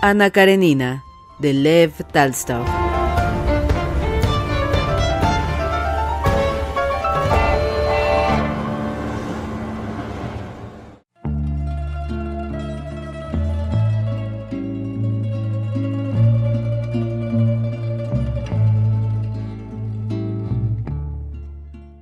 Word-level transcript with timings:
Ana 0.00 0.30
Karenina, 0.30 1.02
de 1.40 1.52
Lev 1.52 1.92
Talstov. 2.12 2.64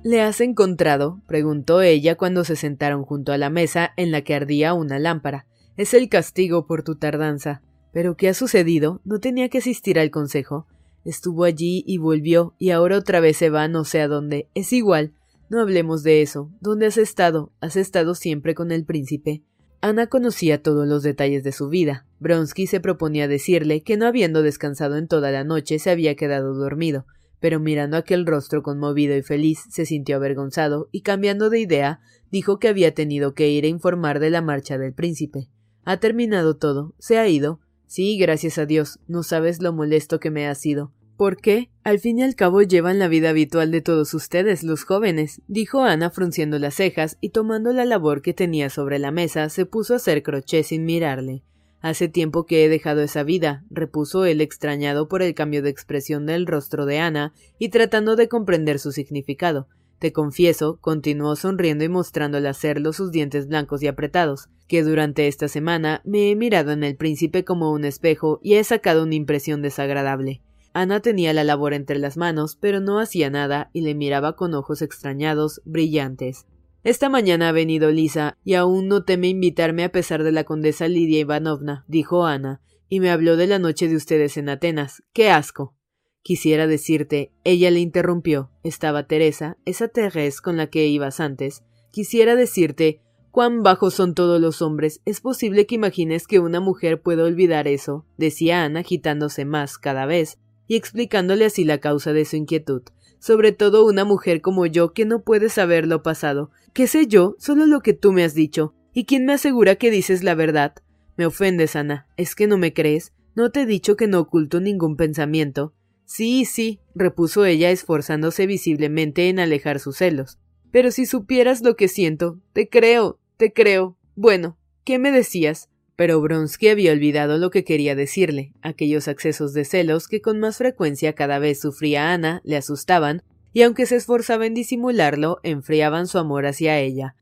¿Le 0.03 0.21
has 0.21 0.39
encontrado? 0.41 1.19
preguntó 1.25 1.81
ella 1.81 2.13
cuando 2.13 2.43
se 2.43 2.55
sentaron 2.55 3.03
junto 3.03 3.33
a 3.33 3.39
la 3.39 3.49
mesa 3.49 3.91
en 3.97 4.11
la 4.11 4.21
que 4.21 4.35
ardía 4.35 4.75
una 4.75 4.99
lámpara. 4.99 5.47
Es 5.77 5.95
el 5.95 6.09
castigo 6.09 6.67
por 6.67 6.83
tu 6.83 6.95
tardanza. 6.95 7.63
¿Pero 7.91 8.15
qué 8.15 8.29
ha 8.29 8.33
sucedido? 8.33 9.01
¿No 9.05 9.19
tenía 9.19 9.49
que 9.49 9.59
asistir 9.59 9.99
al 9.99 10.11
consejo? 10.11 10.67
Estuvo 11.05 11.45
allí 11.45 11.83
y 11.87 11.97
volvió, 11.97 12.53
y 12.59 12.71
ahora 12.71 12.97
otra 12.97 13.19
vez 13.19 13.37
se 13.37 13.49
va 13.49 13.67
no 13.67 13.85
sé 13.85 14.01
a 14.01 14.07
dónde. 14.07 14.49
Es 14.53 14.73
igual. 14.73 15.13
No 15.49 15.61
hablemos 15.61 16.03
de 16.03 16.21
eso. 16.21 16.51
¿Dónde 16.59 16.87
has 16.87 16.97
estado? 16.97 17.51
¿Has 17.61 17.77
estado 17.77 18.15
siempre 18.15 18.53
con 18.53 18.71
el 18.71 18.83
príncipe? 18.83 19.43
Ana 19.79 20.07
conocía 20.07 20.61
todos 20.61 20.87
los 20.87 21.03
detalles 21.03 21.43
de 21.43 21.51
su 21.51 21.69
vida. 21.69 22.05
Bronsky 22.19 22.67
se 22.67 22.79
proponía 22.79 23.27
decirle 23.27 23.83
que 23.83 23.95
no 23.95 24.07
habiendo 24.07 24.41
descansado 24.41 24.97
en 24.97 25.07
toda 25.07 25.31
la 25.31 25.43
noche 25.43 25.79
se 25.79 25.91
había 25.91 26.15
quedado 26.15 26.55
dormido, 26.55 27.05
pero 27.39 27.59
mirando 27.59 27.95
aquel 27.95 28.25
rostro 28.25 28.63
conmovido 28.63 29.15
y 29.15 29.21
feliz 29.21 29.63
se 29.69 29.85
sintió 29.85 30.15
avergonzado 30.15 30.89
y 30.91 31.01
cambiando 31.01 31.49
de 31.49 31.59
idea 31.59 31.99
dijo 32.31 32.59
que 32.59 32.67
había 32.67 32.93
tenido 32.93 33.33
que 33.33 33.49
ir 33.49 33.65
a 33.65 33.67
informar 33.67 34.19
de 34.19 34.31
la 34.31 34.41
marcha 34.41 34.77
del 34.77 34.93
príncipe. 34.93 35.47
Ha 35.85 35.97
terminado 35.97 36.57
todo. 36.57 36.93
Se 36.99 37.17
ha 37.17 37.27
ido. 37.27 37.61
Sí, 37.87 38.17
gracias 38.17 38.57
a 38.57 38.65
Dios. 38.65 38.99
No 39.07 39.23
sabes 39.23 39.61
lo 39.61 39.73
molesto 39.73 40.19
que 40.19 40.29
me 40.29 40.47
ha 40.47 40.55
sido. 40.55 40.91
¿Por 41.15 41.37
qué? 41.37 41.71
Al 41.83 41.97
fin 41.97 42.19
y 42.19 42.23
al 42.23 42.35
cabo 42.35 42.61
llevan 42.61 42.99
la 42.99 43.07
vida 43.07 43.29
habitual 43.29 43.71
de 43.71 43.81
todos 43.81 44.13
ustedes, 44.13 44.61
los 44.61 44.83
jóvenes, 44.83 45.41
dijo 45.47 45.81
Ana 45.81 46.11
frunciendo 46.11 46.59
las 46.59 46.75
cejas 46.75 47.17
y 47.21 47.29
tomando 47.29 47.73
la 47.73 47.85
labor 47.85 48.21
que 48.21 48.35
tenía 48.35 48.69
sobre 48.69 48.99
la 48.99 49.09
mesa, 49.09 49.49
se 49.49 49.65
puso 49.65 49.93
a 49.93 49.95
hacer 49.95 50.21
crochet 50.21 50.63
sin 50.63 50.85
mirarle. 50.85 51.41
Hace 51.81 52.07
tiempo 52.07 52.45
que 52.45 52.63
he 52.63 52.69
dejado 52.69 53.01
esa 53.01 53.23
vida, 53.23 53.63
repuso 53.71 54.25
él 54.25 54.41
extrañado 54.41 55.07
por 55.07 55.23
el 55.23 55.33
cambio 55.33 55.63
de 55.63 55.69
expresión 55.69 56.27
del 56.27 56.45
rostro 56.45 56.85
de 56.85 56.99
Ana 56.99 57.33
y 57.57 57.69
tratando 57.69 58.15
de 58.15 58.27
comprender 58.27 58.77
su 58.77 58.91
significado. 58.91 59.67
Te 59.97 60.13
confieso, 60.13 60.77
continuó 60.81 61.35
sonriendo 61.35 61.83
y 61.83 61.89
mostrándole 61.89 62.47
hacerlo 62.47 62.93
sus 62.93 63.11
dientes 63.11 63.47
blancos 63.47 63.81
y 63.81 63.87
apretados, 63.87 64.49
que 64.67 64.83
durante 64.83 65.27
esta 65.27 65.47
semana 65.47 66.01
me 66.03 66.29
he 66.29 66.35
mirado 66.35 66.71
en 66.71 66.83
el 66.83 66.95
príncipe 66.95 67.43
como 67.43 67.71
un 67.71 67.85
espejo 67.85 68.39
y 68.43 68.55
he 68.55 68.63
sacado 68.63 69.03
una 69.03 69.15
impresión 69.15 69.61
desagradable. 69.61 70.41
Ana 70.73 70.99
tenía 70.99 71.33
la 71.33 71.43
labor 71.43 71.73
entre 71.73 71.97
las 71.97 72.17
manos, 72.17 72.57
pero 72.59 72.79
no 72.79 72.99
hacía 72.99 73.29
nada 73.29 73.69
y 73.73 73.81
le 73.81 73.95
miraba 73.95 74.35
con 74.35 74.53
ojos 74.53 74.81
extrañados, 74.81 75.61
brillantes. 75.65 76.45
Esta 76.83 77.09
mañana 77.09 77.49
ha 77.49 77.51
venido 77.51 77.91
Lisa, 77.91 78.37
y 78.43 78.53
aún 78.53 78.87
no 78.87 79.03
teme 79.03 79.27
invitarme 79.27 79.83
a 79.83 79.91
pesar 79.91 80.23
de 80.23 80.31
la 80.31 80.43
condesa 80.43 80.87
Lidia 80.87 81.19
Ivanovna, 81.19 81.83
dijo 81.87 82.25
Ana, 82.25 82.61
y 82.89 82.99
me 82.99 83.09
habló 83.09 83.37
de 83.37 83.47
la 83.47 83.59
noche 83.59 83.87
de 83.87 83.95
ustedes 83.95 84.37
en 84.37 84.49
Atenas. 84.49 85.03
¡Qué 85.13 85.29
asco! 85.29 85.75
Quisiera 86.21 86.67
decirte, 86.67 87.31
ella 87.43 87.71
le 87.71 87.79
interrumpió. 87.79 88.51
Estaba 88.63 89.07
Teresa, 89.07 89.57
esa 89.65 89.87
Teresa 89.87 90.41
con 90.43 90.57
la 90.57 90.67
que 90.67 90.85
ibas 90.87 91.19
antes. 91.19 91.63
Quisiera 91.91 92.35
decirte, 92.35 93.01
cuán 93.37 93.61
bajos 93.61 93.93
son 93.93 94.15
todos 94.15 94.41
los 94.41 94.63
hombres. 94.63 94.99
Es 95.05 95.21
posible 95.21 95.67
que 95.67 95.75
imagines 95.75 96.25
que 96.25 96.39
una 96.39 96.59
mujer 96.59 97.03
pueda 97.03 97.23
olvidar 97.23 97.67
eso, 97.67 98.03
decía 98.17 98.63
Ana 98.63 98.79
agitándose 98.79 99.45
más 99.45 99.77
cada 99.77 100.07
vez, 100.07 100.39
y 100.65 100.75
explicándole 100.75 101.45
así 101.45 101.63
la 101.63 101.77
causa 101.77 102.13
de 102.13 102.25
su 102.25 102.35
inquietud. 102.35 102.81
Sobre 103.19 103.51
todo 103.51 103.85
una 103.85 104.05
mujer 104.05 104.41
como 104.41 104.65
yo 104.65 104.91
que 104.91 105.05
no 105.05 105.21
puede 105.21 105.49
saber 105.49 105.85
lo 105.85 106.01
pasado. 106.01 106.49
¿Qué 106.73 106.87
sé 106.87 107.05
yo? 107.05 107.35
Solo 107.37 107.67
lo 107.67 107.81
que 107.81 107.93
tú 107.93 108.11
me 108.11 108.23
has 108.23 108.33
dicho. 108.33 108.73
¿Y 108.91 109.05
quién 109.05 109.23
me 109.23 109.33
asegura 109.33 109.75
que 109.75 109.91
dices 109.91 110.23
la 110.23 110.33
verdad? 110.33 110.73
Me 111.15 111.27
ofendes, 111.27 111.75
Ana. 111.75 112.07
¿Es 112.17 112.33
que 112.33 112.47
no 112.47 112.57
me 112.57 112.73
crees? 112.73 113.13
No 113.35 113.51
te 113.51 113.61
he 113.61 113.65
dicho 113.67 113.95
que 113.97 114.07
no 114.07 114.19
oculto 114.19 114.61
ningún 114.61 114.95
pensamiento. 114.95 115.75
Sí, 116.05 116.45
sí, 116.45 116.79
repuso 116.95 117.45
ella 117.45 117.69
esforzándose 117.69 118.47
visiblemente 118.47 119.29
en 119.29 119.39
alejar 119.39 119.79
sus 119.79 119.97
celos. 119.97 120.39
Pero 120.71 120.89
si 120.89 121.05
supieras 121.05 121.61
lo 121.61 121.75
que 121.75 121.87
siento, 121.87 122.39
te 122.53 122.67
creo, 122.67 123.19
te 123.37 123.53
creo. 123.53 123.97
Bueno, 124.15 124.57
¿qué 124.83 124.99
me 124.99 125.11
decías? 125.11 125.69
Pero 125.95 126.21
Bronsky 126.21 126.69
había 126.69 126.91
olvidado 126.91 127.37
lo 127.37 127.49
que 127.49 127.63
quería 127.63 127.95
decirle. 127.95 128.53
Aquellos 128.61 129.07
accesos 129.07 129.53
de 129.53 129.65
celos 129.65 130.07
que 130.07 130.21
con 130.21 130.39
más 130.39 130.57
frecuencia 130.57 131.13
cada 131.13 131.39
vez 131.39 131.59
sufría 131.59 132.13
Ana 132.13 132.41
le 132.43 132.57
asustaban, 132.57 133.23
y 133.53 133.63
aunque 133.63 133.85
se 133.85 133.95
esforzaba 133.95 134.45
en 134.45 134.53
disimularlo, 134.53 135.39
enfriaban 135.43 136.07
su 136.07 136.19
amor 136.19 136.45
hacia 136.45 136.79
ella, 136.79 137.15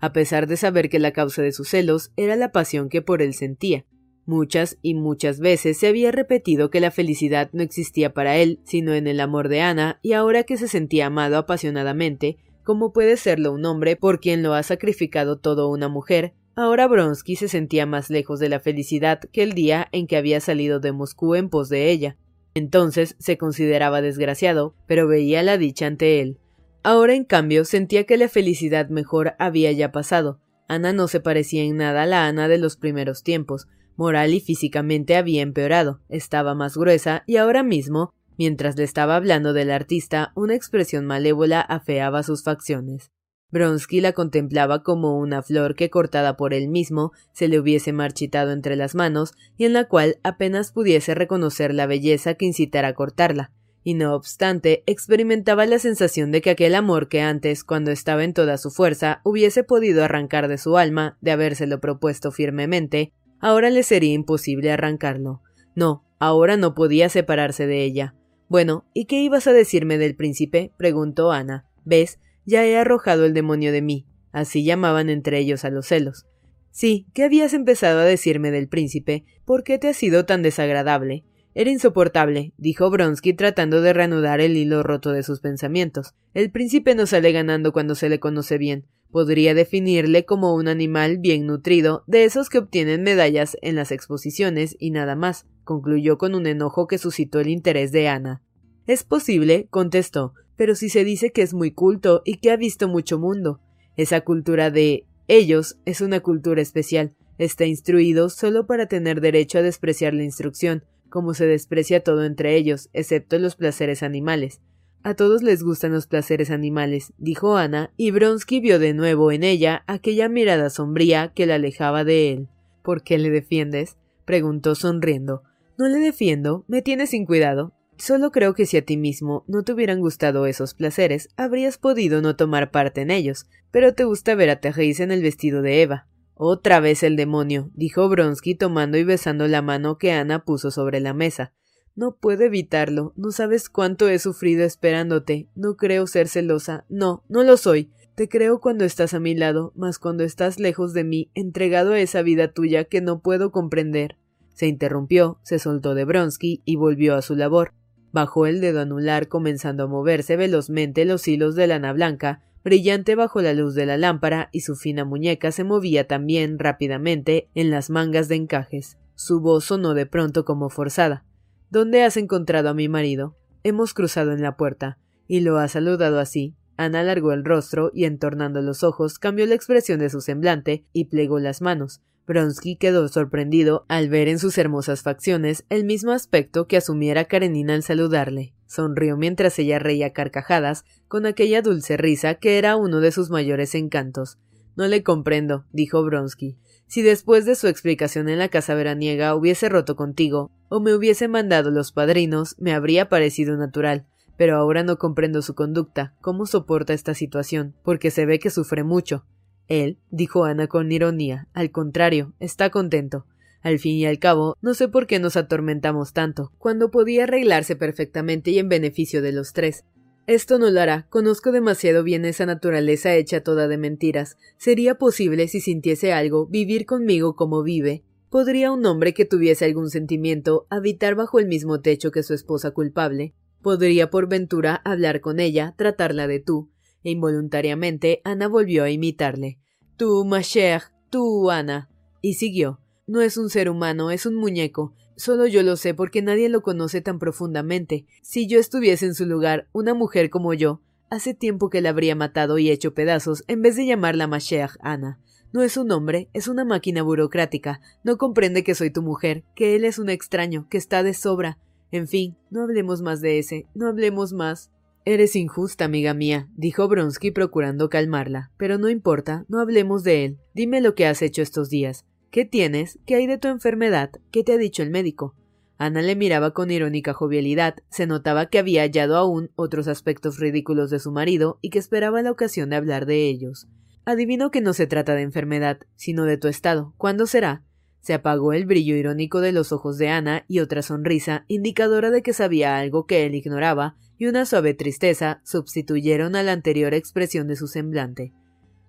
a 0.00 0.12
pesar 0.12 0.48
de 0.48 0.56
saber 0.56 0.88
que 0.88 0.98
la 0.98 1.12
causa 1.12 1.42
de 1.42 1.52
sus 1.52 1.68
celos 1.68 2.12
era 2.16 2.34
la 2.34 2.50
pasión 2.50 2.88
que 2.88 3.02
por 3.02 3.22
él 3.22 3.34
sentía. 3.34 3.84
Muchas 4.24 4.78
y 4.82 4.94
muchas 4.94 5.38
veces 5.38 5.78
se 5.78 5.86
había 5.86 6.10
repetido 6.10 6.68
que 6.70 6.80
la 6.80 6.90
felicidad 6.90 7.48
no 7.52 7.62
existía 7.62 8.12
para 8.12 8.36
él, 8.36 8.60
sino 8.64 8.92
en 8.94 9.06
el 9.06 9.20
amor 9.20 9.48
de 9.48 9.60
Ana, 9.60 10.00
y 10.02 10.14
ahora 10.14 10.42
que 10.42 10.56
se 10.56 10.66
sentía 10.66 11.06
amado 11.06 11.38
apasionadamente, 11.38 12.38
como 12.66 12.92
puede 12.92 13.16
serlo 13.16 13.52
un 13.52 13.64
hombre 13.64 13.96
por 13.96 14.20
quien 14.20 14.42
lo 14.42 14.52
ha 14.52 14.62
sacrificado 14.62 15.38
todo 15.38 15.70
una 15.70 15.88
mujer, 15.88 16.34
Ahora 16.58 16.86
Bronsky 16.86 17.36
se 17.36 17.48
sentía 17.48 17.84
más 17.84 18.08
lejos 18.08 18.40
de 18.40 18.48
la 18.48 18.60
felicidad 18.60 19.20
que 19.30 19.42
el 19.42 19.52
día 19.52 19.88
en 19.92 20.06
que 20.06 20.16
había 20.16 20.40
salido 20.40 20.80
de 20.80 20.90
Moscú 20.90 21.34
en 21.34 21.50
pos 21.50 21.68
de 21.68 21.90
ella. 21.90 22.16
Entonces 22.54 23.14
se 23.18 23.36
consideraba 23.36 24.00
desgraciado, 24.00 24.74
pero 24.86 25.06
veía 25.06 25.42
la 25.42 25.58
dicha 25.58 25.86
ante 25.86 26.22
él. 26.22 26.38
Ahora, 26.82 27.14
en 27.14 27.24
cambio, 27.24 27.66
sentía 27.66 28.04
que 28.04 28.16
la 28.16 28.30
felicidad 28.30 28.88
mejor 28.88 29.34
había 29.38 29.70
ya 29.72 29.92
pasado. 29.92 30.40
Ana 30.66 30.94
no 30.94 31.08
se 31.08 31.20
parecía 31.20 31.62
en 31.62 31.76
nada 31.76 32.04
a 32.04 32.06
la 32.06 32.26
Ana 32.26 32.48
de 32.48 32.56
los 32.56 32.78
primeros 32.78 33.22
tiempos. 33.22 33.68
Moral 33.96 34.32
y 34.32 34.40
físicamente 34.40 35.16
había 35.16 35.42
empeorado, 35.42 36.00
estaba 36.08 36.54
más 36.54 36.78
gruesa 36.78 37.22
y 37.26 37.36
ahora 37.36 37.62
mismo, 37.62 38.14
mientras 38.38 38.76
le 38.76 38.84
estaba 38.84 39.16
hablando 39.16 39.52
del 39.52 39.70
artista, 39.70 40.32
una 40.34 40.54
expresión 40.54 41.06
malévola 41.06 41.60
afeaba 41.60 42.22
sus 42.22 42.42
facciones. 42.42 43.10
Bronsky 43.50 44.00
la 44.00 44.12
contemplaba 44.12 44.82
como 44.82 45.18
una 45.18 45.42
flor 45.42 45.76
que 45.76 45.88
cortada 45.88 46.36
por 46.36 46.52
él 46.52 46.68
mismo 46.68 47.12
se 47.32 47.48
le 47.48 47.60
hubiese 47.60 47.92
marchitado 47.92 48.50
entre 48.50 48.74
las 48.74 48.94
manos 48.94 49.34
y 49.56 49.64
en 49.64 49.72
la 49.72 49.84
cual 49.84 50.18
apenas 50.24 50.72
pudiese 50.72 51.14
reconocer 51.14 51.72
la 51.72 51.86
belleza 51.86 52.34
que 52.34 52.46
incitara 52.46 52.88
a 52.88 52.94
cortarla, 52.94 53.52
y 53.84 53.94
no 53.94 54.16
obstante 54.16 54.82
experimentaba 54.86 55.64
la 55.64 55.78
sensación 55.78 56.32
de 56.32 56.42
que 56.42 56.50
aquel 56.50 56.74
amor 56.74 57.08
que 57.08 57.20
antes, 57.20 57.62
cuando 57.62 57.92
estaba 57.92 58.24
en 58.24 58.34
toda 58.34 58.58
su 58.58 58.72
fuerza, 58.72 59.20
hubiese 59.22 59.62
podido 59.62 60.02
arrancar 60.02 60.48
de 60.48 60.58
su 60.58 60.76
alma, 60.76 61.16
de 61.20 61.30
habérselo 61.30 61.80
propuesto 61.80 62.32
firmemente, 62.32 63.12
ahora 63.38 63.70
le 63.70 63.84
sería 63.84 64.12
imposible 64.12 64.72
arrancarlo. 64.72 65.40
No, 65.76 66.04
ahora 66.18 66.56
no 66.56 66.74
podía 66.74 67.08
separarse 67.08 67.68
de 67.68 67.84
ella. 67.84 68.14
Bueno, 68.48 68.84
¿y 68.94 69.06
qué 69.06 69.20
ibas 69.20 69.46
a 69.46 69.52
decirme 69.52 69.98
del 69.98 70.14
príncipe? 70.14 70.72
preguntó 70.76 71.32
Ana. 71.32 71.66
¿Ves? 71.84 72.20
Ya 72.44 72.64
he 72.64 72.76
arrojado 72.76 73.24
el 73.24 73.34
demonio 73.34 73.72
de 73.72 73.82
mí. 73.82 74.06
Así 74.32 74.64
llamaban 74.64 75.10
entre 75.10 75.38
ellos 75.38 75.64
a 75.64 75.70
los 75.70 75.86
celos. 75.86 76.26
Sí, 76.70 77.06
¿qué 77.14 77.24
habías 77.24 77.54
empezado 77.54 78.00
a 78.00 78.04
decirme 78.04 78.50
del 78.50 78.68
príncipe? 78.68 79.24
¿Por 79.44 79.64
qué 79.64 79.78
te 79.78 79.88
ha 79.88 79.94
sido 79.94 80.26
tan 80.26 80.42
desagradable? 80.42 81.24
Era 81.54 81.70
insoportable, 81.70 82.52
dijo 82.58 82.90
Bronsky 82.90 83.32
tratando 83.32 83.80
de 83.80 83.94
reanudar 83.94 84.42
el 84.42 84.58
hilo 84.58 84.82
roto 84.82 85.12
de 85.12 85.22
sus 85.22 85.40
pensamientos. 85.40 86.14
El 86.34 86.50
príncipe 86.50 86.94
no 86.94 87.06
sale 87.06 87.32
ganando 87.32 87.72
cuando 87.72 87.94
se 87.94 88.10
le 88.10 88.20
conoce 88.20 88.58
bien. 88.58 88.84
Podría 89.10 89.54
definirle 89.54 90.24
como 90.24 90.54
un 90.54 90.68
animal 90.68 91.18
bien 91.18 91.46
nutrido, 91.46 92.04
de 92.06 92.24
esos 92.24 92.48
que 92.48 92.58
obtienen 92.58 93.02
medallas 93.02 93.56
en 93.62 93.76
las 93.76 93.92
exposiciones 93.92 94.76
y 94.78 94.90
nada 94.90 95.16
más, 95.16 95.46
concluyó 95.64 96.18
con 96.18 96.34
un 96.34 96.46
enojo 96.46 96.86
que 96.86 96.98
suscitó 96.98 97.40
el 97.40 97.48
interés 97.48 97.92
de 97.92 98.08
Ana. 98.08 98.42
Es 98.86 99.04
posible, 99.04 99.66
contestó, 99.70 100.34
pero 100.56 100.74
si 100.74 100.88
se 100.88 101.04
dice 101.04 101.30
que 101.30 101.42
es 101.42 101.54
muy 101.54 101.70
culto 101.70 102.22
y 102.24 102.38
que 102.38 102.50
ha 102.50 102.56
visto 102.56 102.88
mucho 102.88 103.18
mundo. 103.18 103.60
Esa 103.96 104.20
cultura 104.20 104.70
de 104.70 105.06
ellos 105.28 105.78
es 105.84 106.00
una 106.00 106.20
cultura 106.20 106.62
especial. 106.62 107.14
Está 107.38 107.66
instruido 107.66 108.28
solo 108.30 108.66
para 108.66 108.86
tener 108.86 109.20
derecho 109.20 109.58
a 109.58 109.62
despreciar 109.62 110.14
la 110.14 110.24
instrucción, 110.24 110.84
como 111.08 111.34
se 111.34 111.46
desprecia 111.46 112.02
todo 112.02 112.24
entre 112.24 112.56
ellos, 112.56 112.88
excepto 112.92 113.38
los 113.38 113.56
placeres 113.56 114.02
animales. 114.02 114.60
A 115.06 115.14
todos 115.14 115.44
les 115.44 115.62
gustan 115.62 115.92
los 115.92 116.08
placeres 116.08 116.50
animales, 116.50 117.12
dijo 117.16 117.56
Ana, 117.56 117.92
y 117.96 118.10
Bronsky 118.10 118.58
vio 118.58 118.80
de 118.80 118.92
nuevo 118.92 119.30
en 119.30 119.44
ella 119.44 119.84
aquella 119.86 120.28
mirada 120.28 120.68
sombría 120.68 121.32
que 121.32 121.46
la 121.46 121.54
alejaba 121.54 122.02
de 122.02 122.32
él. 122.32 122.48
¿Por 122.82 123.04
qué 123.04 123.16
le 123.16 123.30
defiendes? 123.30 123.98
preguntó 124.24 124.74
sonriendo. 124.74 125.44
No 125.78 125.86
le 125.86 126.00
defiendo, 126.00 126.64
me 126.66 126.82
tienes 126.82 127.10
sin 127.10 127.24
cuidado. 127.24 127.72
Solo 127.96 128.32
creo 128.32 128.54
que 128.54 128.66
si 128.66 128.78
a 128.78 128.84
ti 128.84 128.96
mismo 128.96 129.44
no 129.46 129.62
te 129.62 129.74
hubieran 129.74 130.00
gustado 130.00 130.44
esos 130.44 130.74
placeres, 130.74 131.28
habrías 131.36 131.78
podido 131.78 132.20
no 132.20 132.34
tomar 132.34 132.72
parte 132.72 133.02
en 133.02 133.12
ellos, 133.12 133.46
pero 133.70 133.94
te 133.94 134.02
gusta 134.02 134.34
ver 134.34 134.50
a 134.50 134.60
Thérèse 134.60 135.04
en 135.04 135.12
el 135.12 135.22
vestido 135.22 135.62
de 135.62 135.82
Eva. 135.82 136.08
Otra 136.34 136.80
vez 136.80 137.04
el 137.04 137.14
demonio, 137.14 137.70
dijo 137.74 138.08
Bronsky 138.08 138.56
tomando 138.56 138.98
y 138.98 139.04
besando 139.04 139.46
la 139.46 139.62
mano 139.62 139.98
que 139.98 140.10
Ana 140.10 140.44
puso 140.44 140.72
sobre 140.72 140.98
la 140.98 141.14
mesa. 141.14 141.52
No 141.96 142.14
puedo 142.14 142.44
evitarlo. 142.44 143.14
No 143.16 143.30
sabes 143.30 143.70
cuánto 143.70 144.08
he 144.08 144.18
sufrido 144.18 144.64
esperándote. 144.64 145.48
No 145.54 145.76
creo 145.76 146.06
ser 146.06 146.28
celosa. 146.28 146.84
No, 146.90 147.24
no 147.30 147.42
lo 147.42 147.56
soy. 147.56 147.90
Te 148.14 148.28
creo 148.28 148.60
cuando 148.60 148.84
estás 148.84 149.14
a 149.14 149.20
mi 149.20 149.34
lado, 149.34 149.72
mas 149.74 149.98
cuando 149.98 150.22
estás 150.22 150.60
lejos 150.60 150.92
de 150.92 151.04
mí, 151.04 151.30
entregado 151.34 151.92
a 151.92 151.98
esa 151.98 152.20
vida 152.20 152.48
tuya 152.52 152.84
que 152.84 153.00
no 153.00 153.20
puedo 153.20 153.50
comprender. 153.50 154.16
Se 154.54 154.66
interrumpió, 154.66 155.38
se 155.42 155.58
soltó 155.58 155.94
de 155.94 156.04
Bronsky 156.04 156.62
y 156.64 156.76
volvió 156.76 157.14
a 157.14 157.22
su 157.22 157.34
labor. 157.34 157.72
Bajó 158.12 158.46
el 158.46 158.60
dedo 158.60 158.80
anular 158.80 159.28
comenzando 159.28 159.84
a 159.84 159.86
moverse 159.86 160.36
velozmente 160.36 161.04
los 161.04 161.26
hilos 161.28 161.56
de 161.56 161.66
lana 161.66 161.92
blanca, 161.92 162.42
brillante 162.64 163.14
bajo 163.14 163.42
la 163.42 163.52
luz 163.52 163.74
de 163.74 163.84
la 163.84 163.98
lámpara, 163.98 164.48
y 164.52 164.60
su 164.60 164.76
fina 164.76 165.04
muñeca 165.04 165.52
se 165.52 165.64
movía 165.64 166.06
también 166.06 166.58
rápidamente 166.58 167.48
en 167.54 167.70
las 167.70 167.90
mangas 167.90 168.28
de 168.28 168.36
encajes. 168.36 168.96
Su 169.14 169.40
voz 169.40 169.64
sonó 169.66 169.92
de 169.92 170.06
pronto 170.06 170.44
como 170.46 170.70
forzada. 170.70 171.24
¿Dónde 171.70 172.02
has 172.04 172.16
encontrado 172.16 172.68
a 172.68 172.74
mi 172.74 172.88
marido? 172.88 173.36
Hemos 173.62 173.94
cruzado 173.94 174.32
en 174.32 174.42
la 174.42 174.56
puerta, 174.56 174.98
y 175.26 175.40
lo 175.40 175.58
ha 175.58 175.68
saludado 175.68 176.20
así. 176.20 176.54
Ana 176.76 177.00
alargó 177.00 177.32
el 177.32 177.44
rostro 177.44 177.90
y 177.94 178.04
entornando 178.04 178.62
los 178.62 178.84
ojos 178.84 179.18
cambió 179.18 179.46
la 179.46 179.54
expresión 179.54 179.98
de 179.98 180.10
su 180.10 180.20
semblante 180.20 180.84
y 180.92 181.06
plegó 181.06 181.38
las 181.38 181.62
manos, 181.62 182.02
Bronsky 182.26 182.76
quedó 182.76 183.06
sorprendido 183.08 183.86
al 183.88 184.08
ver 184.08 184.28
en 184.28 184.38
sus 184.38 184.58
hermosas 184.58 185.02
facciones 185.02 185.64
el 185.68 185.84
mismo 185.84 186.10
aspecto 186.10 186.66
que 186.66 186.76
asumiera 186.76 187.26
Karenina 187.26 187.74
al 187.74 187.82
saludarle. 187.82 188.52
Sonrió 188.66 189.16
mientras 189.16 189.58
ella 189.60 189.78
reía 189.78 190.12
carcajadas 190.12 190.84
con 191.06 191.24
aquella 191.24 191.62
dulce 191.62 191.96
risa 191.96 192.34
que 192.34 192.58
era 192.58 192.76
uno 192.76 193.00
de 193.00 193.12
sus 193.12 193.30
mayores 193.30 193.76
encantos. 193.76 194.38
No 194.74 194.88
le 194.88 195.04
comprendo, 195.04 195.64
dijo 195.72 196.02
Bronsky. 196.04 196.58
Si 196.86 197.02
después 197.02 197.44
de 197.44 197.56
su 197.56 197.66
explicación 197.66 198.28
en 198.28 198.38
la 198.38 198.48
casa 198.48 198.74
veraniega 198.74 199.34
hubiese 199.34 199.68
roto 199.68 199.96
contigo, 199.96 200.50
o 200.68 200.80
me 200.80 200.94
hubiese 200.94 201.28
mandado 201.28 201.70
los 201.70 201.92
padrinos, 201.92 202.54
me 202.58 202.72
habría 202.72 203.08
parecido 203.08 203.56
natural. 203.56 204.06
Pero 204.36 204.56
ahora 204.56 204.82
no 204.82 204.98
comprendo 204.98 205.42
su 205.42 205.54
conducta, 205.54 206.14
cómo 206.20 206.46
soporta 206.46 206.92
esta 206.92 207.14
situación, 207.14 207.74
porque 207.82 208.10
se 208.10 208.26
ve 208.26 208.38
que 208.38 208.50
sufre 208.50 208.84
mucho. 208.84 209.24
Él, 209.68 209.98
dijo 210.10 210.44
Ana 210.44 210.68
con 210.68 210.92
ironía, 210.92 211.48
al 211.52 211.70
contrario, 211.70 212.34
está 212.38 212.70
contento. 212.70 213.26
Al 213.62 213.80
fin 213.80 213.96
y 213.96 214.06
al 214.06 214.20
cabo, 214.20 214.56
no 214.60 214.74
sé 214.74 214.86
por 214.86 215.08
qué 215.08 215.18
nos 215.18 215.36
atormentamos 215.36 216.12
tanto, 216.12 216.52
cuando 216.58 216.92
podía 216.92 217.24
arreglarse 217.24 217.74
perfectamente 217.74 218.52
y 218.52 218.58
en 218.60 218.68
beneficio 218.68 219.22
de 219.22 219.32
los 219.32 219.52
tres. 219.52 219.84
Esto 220.26 220.58
no 220.58 220.70
lo 220.70 220.80
hará. 220.80 221.06
Conozco 221.08 221.52
demasiado 221.52 222.02
bien 222.02 222.24
esa 222.24 222.46
naturaleza 222.46 223.14
hecha 223.14 223.42
toda 223.42 223.68
de 223.68 223.78
mentiras. 223.78 224.36
¿Sería 224.58 224.96
posible, 224.96 225.46
si 225.46 225.60
sintiese 225.60 226.12
algo, 226.12 226.46
vivir 226.46 226.84
conmigo 226.84 227.36
como 227.36 227.62
vive? 227.62 228.02
¿Podría 228.28 228.72
un 228.72 228.84
hombre 228.86 229.14
que 229.14 229.24
tuviese 229.24 229.64
algún 229.64 229.88
sentimiento 229.88 230.66
habitar 230.68 231.14
bajo 231.14 231.38
el 231.38 231.46
mismo 231.46 231.80
techo 231.80 232.10
que 232.10 232.24
su 232.24 232.34
esposa 232.34 232.72
culpable? 232.72 233.34
¿Podría 233.62 234.10
por 234.10 234.28
ventura 234.28 234.74
hablar 234.84 235.20
con 235.20 235.38
ella, 235.38 235.74
tratarla 235.76 236.26
de 236.26 236.40
tú, 236.40 236.70
e 237.06 237.10
involuntariamente 237.10 238.20
Ana 238.24 238.48
volvió 238.48 238.82
a 238.82 238.90
imitarle. 238.90 239.60
Tú, 239.96 240.24
ma 240.24 240.40
chère, 240.40 240.82
tú, 241.08 241.50
Ana. 241.52 241.88
Y 242.20 242.34
siguió. 242.34 242.80
No 243.06 243.20
es 243.22 243.36
un 243.36 243.48
ser 243.48 243.70
humano, 243.70 244.10
es 244.10 244.26
un 244.26 244.34
muñeco. 244.34 244.92
Solo 245.16 245.46
yo 245.46 245.62
lo 245.62 245.76
sé 245.76 245.94
porque 245.94 246.20
nadie 246.20 246.48
lo 246.48 246.60
conoce 246.60 247.00
tan 247.00 247.18
profundamente. 247.18 248.06
Si 248.22 248.46
yo 248.46 248.58
estuviese 248.58 249.06
en 249.06 249.14
su 249.14 249.24
lugar, 249.24 249.68
una 249.72 249.94
mujer 249.94 250.28
como 250.28 250.52
yo, 250.52 250.82
hace 251.10 251.32
tiempo 251.32 251.70
que 251.70 251.80
la 251.80 251.90
habría 251.90 252.14
matado 252.14 252.58
y 252.58 252.70
hecho 252.70 252.92
pedazos 252.94 253.42
en 253.48 253.62
vez 253.62 253.76
de 253.76 253.86
llamarla 253.86 254.26
ma 254.26 254.38
Ana. 254.80 255.18
No 255.52 255.62
es 255.62 255.76
un 255.78 255.90
hombre, 255.90 256.28
es 256.34 256.48
una 256.48 256.64
máquina 256.64 257.02
burocrática. 257.02 257.80
No 258.04 258.18
comprende 258.18 258.62
que 258.62 258.74
soy 258.74 258.90
tu 258.90 259.02
mujer, 259.02 259.44
que 259.54 259.74
él 259.74 259.84
es 259.84 259.98
un 259.98 260.10
extraño, 260.10 260.66
que 260.68 260.76
está 260.76 261.02
de 261.02 261.14
sobra. 261.14 261.58
En 261.90 262.08
fin, 262.08 262.36
no 262.50 262.62
hablemos 262.62 263.00
más 263.00 263.20
de 263.20 263.38
ese, 263.38 263.66
no 263.74 263.88
hablemos 263.88 264.32
más. 264.32 264.70
Eres 265.06 265.36
injusta, 265.36 265.84
amiga 265.84 266.14
mía, 266.14 266.48
dijo 266.56 266.88
Bronsky 266.88 267.30
procurando 267.30 267.88
calmarla. 267.88 268.50
Pero 268.58 268.76
no 268.76 268.90
importa, 268.90 269.46
no 269.48 269.60
hablemos 269.60 270.02
de 270.02 270.24
él. 270.24 270.38
Dime 270.52 270.80
lo 270.80 270.94
que 270.94 271.06
has 271.06 271.22
hecho 271.22 271.42
estos 271.42 271.70
días. 271.70 272.04
¿Qué 272.36 272.44
tienes? 272.44 272.98
¿Qué 273.06 273.14
hay 273.14 273.26
de 273.26 273.38
tu 273.38 273.48
enfermedad? 273.48 274.10
¿Qué 274.30 274.44
te 274.44 274.52
ha 274.52 274.58
dicho 274.58 274.82
el 274.82 274.90
médico? 274.90 275.34
Ana 275.78 276.02
le 276.02 276.16
miraba 276.16 276.50
con 276.50 276.70
irónica 276.70 277.14
jovialidad. 277.14 277.76
Se 277.88 278.06
notaba 278.06 278.50
que 278.50 278.58
había 278.58 278.82
hallado 278.82 279.16
aún 279.16 279.50
otros 279.56 279.88
aspectos 279.88 280.38
ridículos 280.38 280.90
de 280.90 280.98
su 280.98 281.12
marido 281.12 281.58
y 281.62 281.70
que 281.70 281.78
esperaba 281.78 282.20
la 282.20 282.30
ocasión 282.30 282.68
de 282.68 282.76
hablar 282.76 283.06
de 283.06 283.26
ellos. 283.26 283.68
Adivino 284.04 284.50
que 284.50 284.60
no 284.60 284.74
se 284.74 284.86
trata 284.86 285.14
de 285.14 285.22
enfermedad, 285.22 285.78
sino 285.94 286.24
de 286.24 286.36
tu 286.36 286.48
estado. 286.48 286.92
¿Cuándo 286.98 287.26
será? 287.26 287.64
Se 288.02 288.12
apagó 288.12 288.52
el 288.52 288.66
brillo 288.66 288.96
irónico 288.96 289.40
de 289.40 289.52
los 289.52 289.72
ojos 289.72 289.96
de 289.96 290.10
Ana 290.10 290.44
y 290.46 290.58
otra 290.58 290.82
sonrisa, 290.82 291.46
indicadora 291.48 292.10
de 292.10 292.22
que 292.22 292.34
sabía 292.34 292.76
algo 292.76 293.06
que 293.06 293.24
él 293.24 293.34
ignoraba, 293.34 293.96
y 294.18 294.26
una 294.26 294.44
suave 294.44 294.74
tristeza 294.74 295.40
sustituyeron 295.42 296.36
a 296.36 296.42
la 296.42 296.52
anterior 296.52 296.92
expresión 296.92 297.48
de 297.48 297.56
su 297.56 297.66
semblante. 297.66 298.34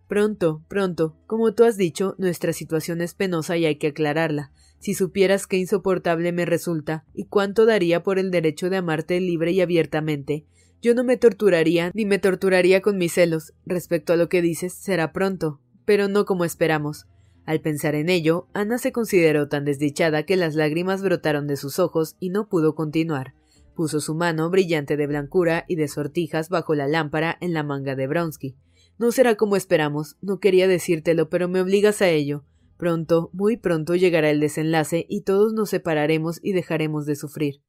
Pronto, 0.07 0.63
pronto. 0.69 1.17
Como 1.27 1.53
tú 1.53 1.65
has 1.65 1.75
dicho, 1.75 2.15
nuestra 2.17 2.53
situación 2.53 3.01
es 3.01 3.13
penosa 3.13 3.57
y 3.57 3.65
hay 3.65 3.75
que 3.75 3.87
aclararla. 3.87 4.51
Si 4.79 4.93
supieras 4.93 5.47
qué 5.47 5.57
insoportable 5.57 6.31
me 6.31 6.45
resulta, 6.45 7.03
y 7.13 7.25
cuánto 7.25 7.65
daría 7.65 8.03
por 8.03 8.19
el 8.19 8.31
derecho 8.31 8.69
de 8.69 8.77
amarte 8.77 9.19
libre 9.19 9.51
y 9.51 9.61
abiertamente, 9.61 10.45
yo 10.81 10.93
no 10.93 11.03
me 11.03 11.17
torturaría 11.17 11.91
ni 11.93 12.05
me 12.05 12.19
torturaría 12.19 12.81
con 12.81 12.97
mis 12.97 13.13
celos. 13.13 13.53
Respecto 13.65 14.13
a 14.13 14.15
lo 14.15 14.29
que 14.29 14.41
dices, 14.41 14.73
será 14.73 15.11
pronto, 15.11 15.59
pero 15.85 16.07
no 16.07 16.25
como 16.25 16.45
esperamos. 16.45 17.07
Al 17.45 17.61
pensar 17.61 17.95
en 17.95 18.09
ello, 18.09 18.47
Ana 18.53 18.77
se 18.77 18.91
consideró 18.91 19.47
tan 19.47 19.65
desdichada 19.65 20.23
que 20.23 20.35
las 20.35 20.55
lágrimas 20.55 21.01
brotaron 21.01 21.47
de 21.47 21.57
sus 21.57 21.79
ojos 21.79 22.15
y 22.19 22.29
no 22.29 22.47
pudo 22.47 22.75
continuar. 22.75 23.33
Puso 23.73 23.99
su 23.99 24.15
mano 24.15 24.49
brillante 24.49 24.97
de 24.97 25.07
blancura 25.07 25.65
y 25.67 25.75
de 25.75 25.87
sortijas 25.87 26.49
bajo 26.49 26.75
la 26.75 26.87
lámpara 26.87 27.37
en 27.41 27.53
la 27.53 27.63
manga 27.63 27.95
de 27.95 28.07
Bronsky. 28.07 28.55
No 28.99 29.11
será 29.11 29.35
como 29.35 29.55
esperamos, 29.55 30.17
no 30.21 30.39
quería 30.39 30.67
decírtelo, 30.67 31.29
pero 31.29 31.47
me 31.47 31.61
obligas 31.61 32.01
a 32.01 32.09
ello. 32.09 32.43
Pronto, 32.77 33.29
muy 33.33 33.57
pronto 33.57 33.95
llegará 33.95 34.29
el 34.29 34.39
desenlace 34.39 35.05
y 35.09 35.21
todos 35.21 35.53
nos 35.53 35.69
separaremos 35.69 36.39
y 36.43 36.53
dejaremos 36.53 37.05
de 37.05 37.15
sufrir. 37.15 37.61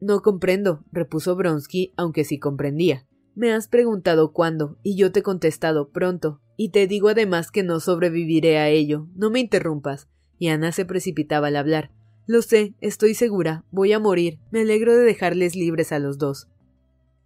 No 0.00 0.20
comprendo, 0.20 0.84
repuso 0.90 1.36
Bronsky, 1.36 1.92
aunque 1.96 2.24
sí 2.24 2.38
comprendía. 2.38 3.06
Me 3.34 3.52
has 3.52 3.68
preguntado 3.68 4.32
cuándo, 4.32 4.78
y 4.82 4.96
yo 4.96 5.10
te 5.12 5.20
he 5.20 5.22
contestado 5.22 5.90
pronto, 5.90 6.40
y 6.56 6.70
te 6.70 6.86
digo 6.86 7.08
además 7.08 7.50
que 7.50 7.62
no 7.62 7.80
sobreviviré 7.80 8.58
a 8.58 8.68
ello. 8.68 9.08
No 9.14 9.30
me 9.30 9.40
interrumpas. 9.40 10.08
Y 10.38 10.48
Ana 10.48 10.72
se 10.72 10.84
precipitaba 10.84 11.46
al 11.48 11.56
hablar. 11.56 11.92
Lo 12.26 12.42
sé, 12.42 12.74
estoy 12.80 13.14
segura, 13.14 13.64
voy 13.70 13.92
a 13.92 13.98
morir. 13.98 14.38
Me 14.50 14.60
alegro 14.60 14.96
de 14.96 15.04
dejarles 15.04 15.56
libres 15.56 15.92
a 15.92 15.98
los 15.98 16.18
dos. 16.18 16.48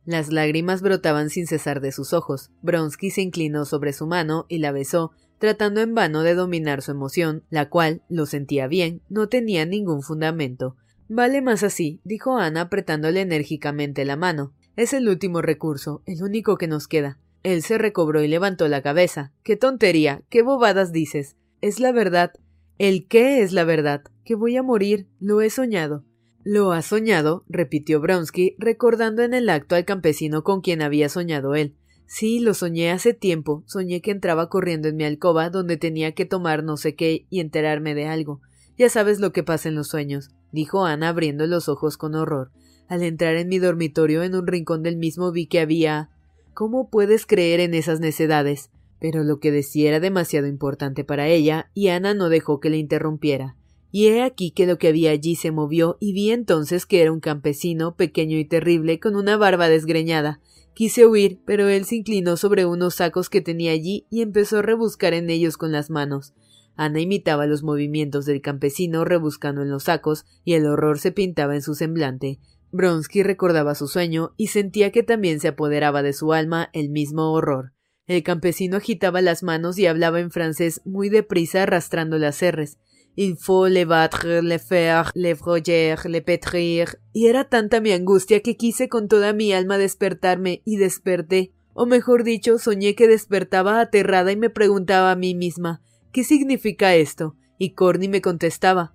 Las 0.06 0.32
lágrimas 0.32 0.82
brotaban 0.82 1.30
sin 1.30 1.48
cesar 1.48 1.80
de 1.80 1.90
sus 1.90 2.12
ojos. 2.12 2.50
Bronsky 2.62 3.10
se 3.10 3.22
inclinó 3.22 3.64
sobre 3.64 3.92
su 3.92 4.06
mano 4.06 4.46
y 4.48 4.58
la 4.58 4.70
besó, 4.70 5.10
tratando 5.38 5.80
en 5.80 5.94
vano 5.94 6.22
de 6.22 6.34
dominar 6.34 6.80
su 6.80 6.92
emoción, 6.92 7.42
la 7.50 7.68
cual, 7.68 8.02
lo 8.08 8.24
sentía 8.24 8.68
bien, 8.68 9.02
no 9.08 9.28
tenía 9.28 9.66
ningún 9.66 10.02
fundamento. 10.02 10.76
Vale 11.08 11.42
más 11.42 11.64
así, 11.64 12.00
dijo 12.04 12.38
Ana 12.38 12.62
apretándole 12.62 13.20
enérgicamente 13.20 14.04
la 14.04 14.16
mano. 14.16 14.54
Es 14.76 14.92
el 14.92 15.08
último 15.08 15.42
recurso, 15.42 16.02
el 16.06 16.22
único 16.22 16.56
que 16.56 16.68
nos 16.68 16.86
queda. 16.86 17.18
Él 17.42 17.62
se 17.62 17.76
recobró 17.76 18.22
y 18.22 18.28
levantó 18.28 18.68
la 18.68 18.82
cabeza. 18.82 19.32
¡Qué 19.42 19.56
tontería! 19.56 20.22
¡Qué 20.30 20.42
bobadas 20.42 20.92
dices! 20.92 21.36
Es 21.60 21.80
la 21.80 21.90
verdad. 21.90 22.32
¿El 22.78 23.08
qué 23.08 23.42
es 23.42 23.52
la 23.52 23.64
verdad? 23.64 24.02
Que 24.24 24.34
voy 24.34 24.56
a 24.56 24.62
morir. 24.62 25.08
Lo 25.18 25.40
he 25.40 25.50
soñado. 25.50 26.04
Lo 26.48 26.70
ha 26.70 26.80
soñado, 26.80 27.42
repitió 27.48 28.00
Bronsky, 28.00 28.54
recordando 28.60 29.22
en 29.22 29.34
el 29.34 29.50
acto 29.50 29.74
al 29.74 29.84
campesino 29.84 30.44
con 30.44 30.60
quien 30.60 30.80
había 30.80 31.08
soñado 31.08 31.56
él. 31.56 31.74
Sí, 32.06 32.38
lo 32.38 32.54
soñé 32.54 32.92
hace 32.92 33.14
tiempo. 33.14 33.64
Soñé 33.66 34.00
que 34.00 34.12
entraba 34.12 34.48
corriendo 34.48 34.86
en 34.86 34.94
mi 34.94 35.02
alcoba 35.02 35.50
donde 35.50 35.76
tenía 35.76 36.12
que 36.12 36.24
tomar 36.24 36.62
no 36.62 36.76
sé 36.76 36.94
qué 36.94 37.26
y 37.30 37.40
enterarme 37.40 37.96
de 37.96 38.06
algo. 38.06 38.42
Ya 38.78 38.88
sabes 38.88 39.18
lo 39.18 39.32
que 39.32 39.42
pasa 39.42 39.68
en 39.68 39.74
los 39.74 39.88
sueños, 39.88 40.30
dijo 40.52 40.84
Ana 40.84 41.08
abriendo 41.08 41.48
los 41.48 41.68
ojos 41.68 41.96
con 41.96 42.14
horror. 42.14 42.52
Al 42.86 43.02
entrar 43.02 43.34
en 43.34 43.48
mi 43.48 43.58
dormitorio 43.58 44.22
en 44.22 44.36
un 44.36 44.46
rincón 44.46 44.84
del 44.84 44.98
mismo 44.98 45.32
vi 45.32 45.48
que 45.48 45.58
había. 45.58 46.10
¿Cómo 46.54 46.90
puedes 46.90 47.26
creer 47.26 47.58
en 47.58 47.74
esas 47.74 47.98
necedades? 47.98 48.70
Pero 49.00 49.24
lo 49.24 49.40
que 49.40 49.50
decía 49.50 49.88
era 49.88 49.98
demasiado 49.98 50.46
importante 50.46 51.02
para 51.02 51.26
ella, 51.26 51.72
y 51.74 51.88
Ana 51.88 52.14
no 52.14 52.28
dejó 52.28 52.60
que 52.60 52.70
le 52.70 52.76
interrumpiera. 52.76 53.56
Y 53.96 54.08
he 54.08 54.22
aquí 54.22 54.50
que 54.50 54.66
lo 54.66 54.76
que 54.76 54.88
había 54.88 55.10
allí 55.10 55.36
se 55.36 55.52
movió, 55.52 55.96
y 56.00 56.12
vi 56.12 56.30
entonces 56.30 56.84
que 56.84 57.00
era 57.00 57.10
un 57.10 57.20
campesino, 57.20 57.96
pequeño 57.96 58.36
y 58.36 58.44
terrible, 58.44 59.00
con 59.00 59.16
una 59.16 59.38
barba 59.38 59.70
desgreñada. 59.70 60.38
Quise 60.74 61.06
huir, 61.06 61.40
pero 61.46 61.66
él 61.68 61.86
se 61.86 61.96
inclinó 61.96 62.36
sobre 62.36 62.66
unos 62.66 62.96
sacos 62.96 63.30
que 63.30 63.40
tenía 63.40 63.72
allí 63.72 64.06
y 64.10 64.20
empezó 64.20 64.58
a 64.58 64.62
rebuscar 64.62 65.14
en 65.14 65.30
ellos 65.30 65.56
con 65.56 65.72
las 65.72 65.88
manos. 65.88 66.34
Ana 66.76 67.00
imitaba 67.00 67.46
los 67.46 67.62
movimientos 67.62 68.26
del 68.26 68.42
campesino 68.42 69.06
rebuscando 69.06 69.62
en 69.62 69.70
los 69.70 69.84
sacos, 69.84 70.26
y 70.44 70.52
el 70.52 70.66
horror 70.66 70.98
se 70.98 71.12
pintaba 71.12 71.54
en 71.54 71.62
su 71.62 71.74
semblante. 71.74 72.38
Bronsky 72.72 73.22
recordaba 73.22 73.74
su 73.74 73.88
sueño 73.88 74.34
y 74.36 74.48
sentía 74.48 74.92
que 74.92 75.04
también 75.04 75.40
se 75.40 75.48
apoderaba 75.48 76.02
de 76.02 76.12
su 76.12 76.34
alma 76.34 76.68
el 76.74 76.90
mismo 76.90 77.32
horror. 77.32 77.72
El 78.06 78.22
campesino 78.22 78.76
agitaba 78.76 79.22
las 79.22 79.42
manos 79.42 79.78
y 79.78 79.86
hablaba 79.86 80.20
en 80.20 80.30
francés 80.30 80.82
muy 80.84 81.08
deprisa 81.08 81.62
arrastrando 81.62 82.18
las 82.18 82.42
R's. 82.42 82.76
Il 83.16 83.38
faut 83.38 83.66
le 83.66 83.86
battre, 83.86 84.42
le 84.42 84.58
faire, 84.58 85.10
le 85.14 85.34
froyer, 85.34 85.96
le 86.04 86.20
pétrir. 86.20 87.00
Y 87.14 87.28
era 87.28 87.44
tanta 87.44 87.80
mi 87.80 87.92
angustia 87.92 88.40
que 88.40 88.56
quise 88.56 88.90
con 88.90 89.08
toda 89.08 89.32
mi 89.32 89.54
alma 89.54 89.78
despertarme 89.78 90.60
y 90.66 90.76
desperté. 90.76 91.52
O 91.72 91.86
mejor 91.86 92.24
dicho, 92.24 92.58
soñé 92.58 92.94
que 92.94 93.08
despertaba 93.08 93.80
aterrada 93.80 94.32
y 94.32 94.36
me 94.36 94.50
preguntaba 94.50 95.10
a 95.10 95.16
mí 95.16 95.34
misma 95.34 95.82
¿Qué 96.12 96.24
significa 96.24 96.94
esto? 96.94 97.36
Y 97.58 97.70
Corny 97.70 98.08
me 98.08 98.20
contestaba 98.20 98.94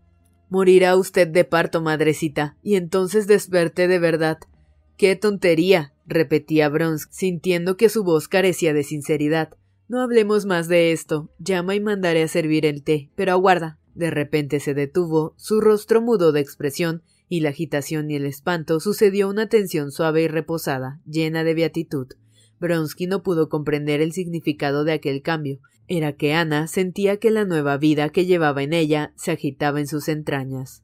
Morirá 0.49 0.97
usted 0.97 1.27
de 1.27 1.45
parto, 1.45 1.81
madrecita. 1.81 2.57
Y 2.61 2.75
entonces 2.75 3.25
desperté 3.25 3.87
de 3.87 3.99
verdad. 3.99 4.37
¡Qué 4.97 5.15
tontería! 5.15 5.93
repetía 6.05 6.67
Brons, 6.69 7.07
sintiendo 7.09 7.77
que 7.77 7.89
su 7.89 8.03
voz 8.03 8.27
carecía 8.27 8.73
de 8.73 8.83
sinceridad. 8.83 9.49
No 9.87 10.01
hablemos 10.01 10.45
más 10.45 10.67
de 10.67 10.91
esto. 10.91 11.31
Llama 11.39 11.75
y 11.75 11.79
mandaré 11.79 12.23
a 12.23 12.27
servir 12.27 12.65
el 12.65 12.83
té. 12.83 13.09
Pero 13.15 13.31
aguarda. 13.31 13.79
De 13.95 14.09
repente 14.09 14.59
se 14.59 14.73
detuvo, 14.73 15.33
su 15.37 15.61
rostro 15.61 16.01
mudó 16.01 16.31
de 16.31 16.41
expresión, 16.41 17.03
y 17.27 17.39
la 17.39 17.49
agitación 17.49 18.11
y 18.11 18.15
el 18.15 18.25
espanto 18.25 18.79
sucedió 18.79 19.29
una 19.29 19.47
tensión 19.47 19.91
suave 19.91 20.23
y 20.23 20.27
reposada, 20.27 20.99
llena 21.05 21.43
de 21.43 21.53
beatitud. 21.53 22.07
Bronsky 22.59 23.07
no 23.07 23.23
pudo 23.23 23.49
comprender 23.49 24.01
el 24.01 24.11
significado 24.11 24.83
de 24.83 24.93
aquel 24.93 25.21
cambio, 25.21 25.59
era 25.87 26.13
que 26.13 26.33
Ana 26.33 26.67
sentía 26.67 27.17
que 27.17 27.31
la 27.31 27.45
nueva 27.45 27.77
vida 27.77 28.09
que 28.09 28.25
llevaba 28.25 28.63
en 28.63 28.73
ella 28.73 29.13
se 29.15 29.31
agitaba 29.31 29.79
en 29.79 29.87
sus 29.87 30.07
entrañas. 30.07 30.83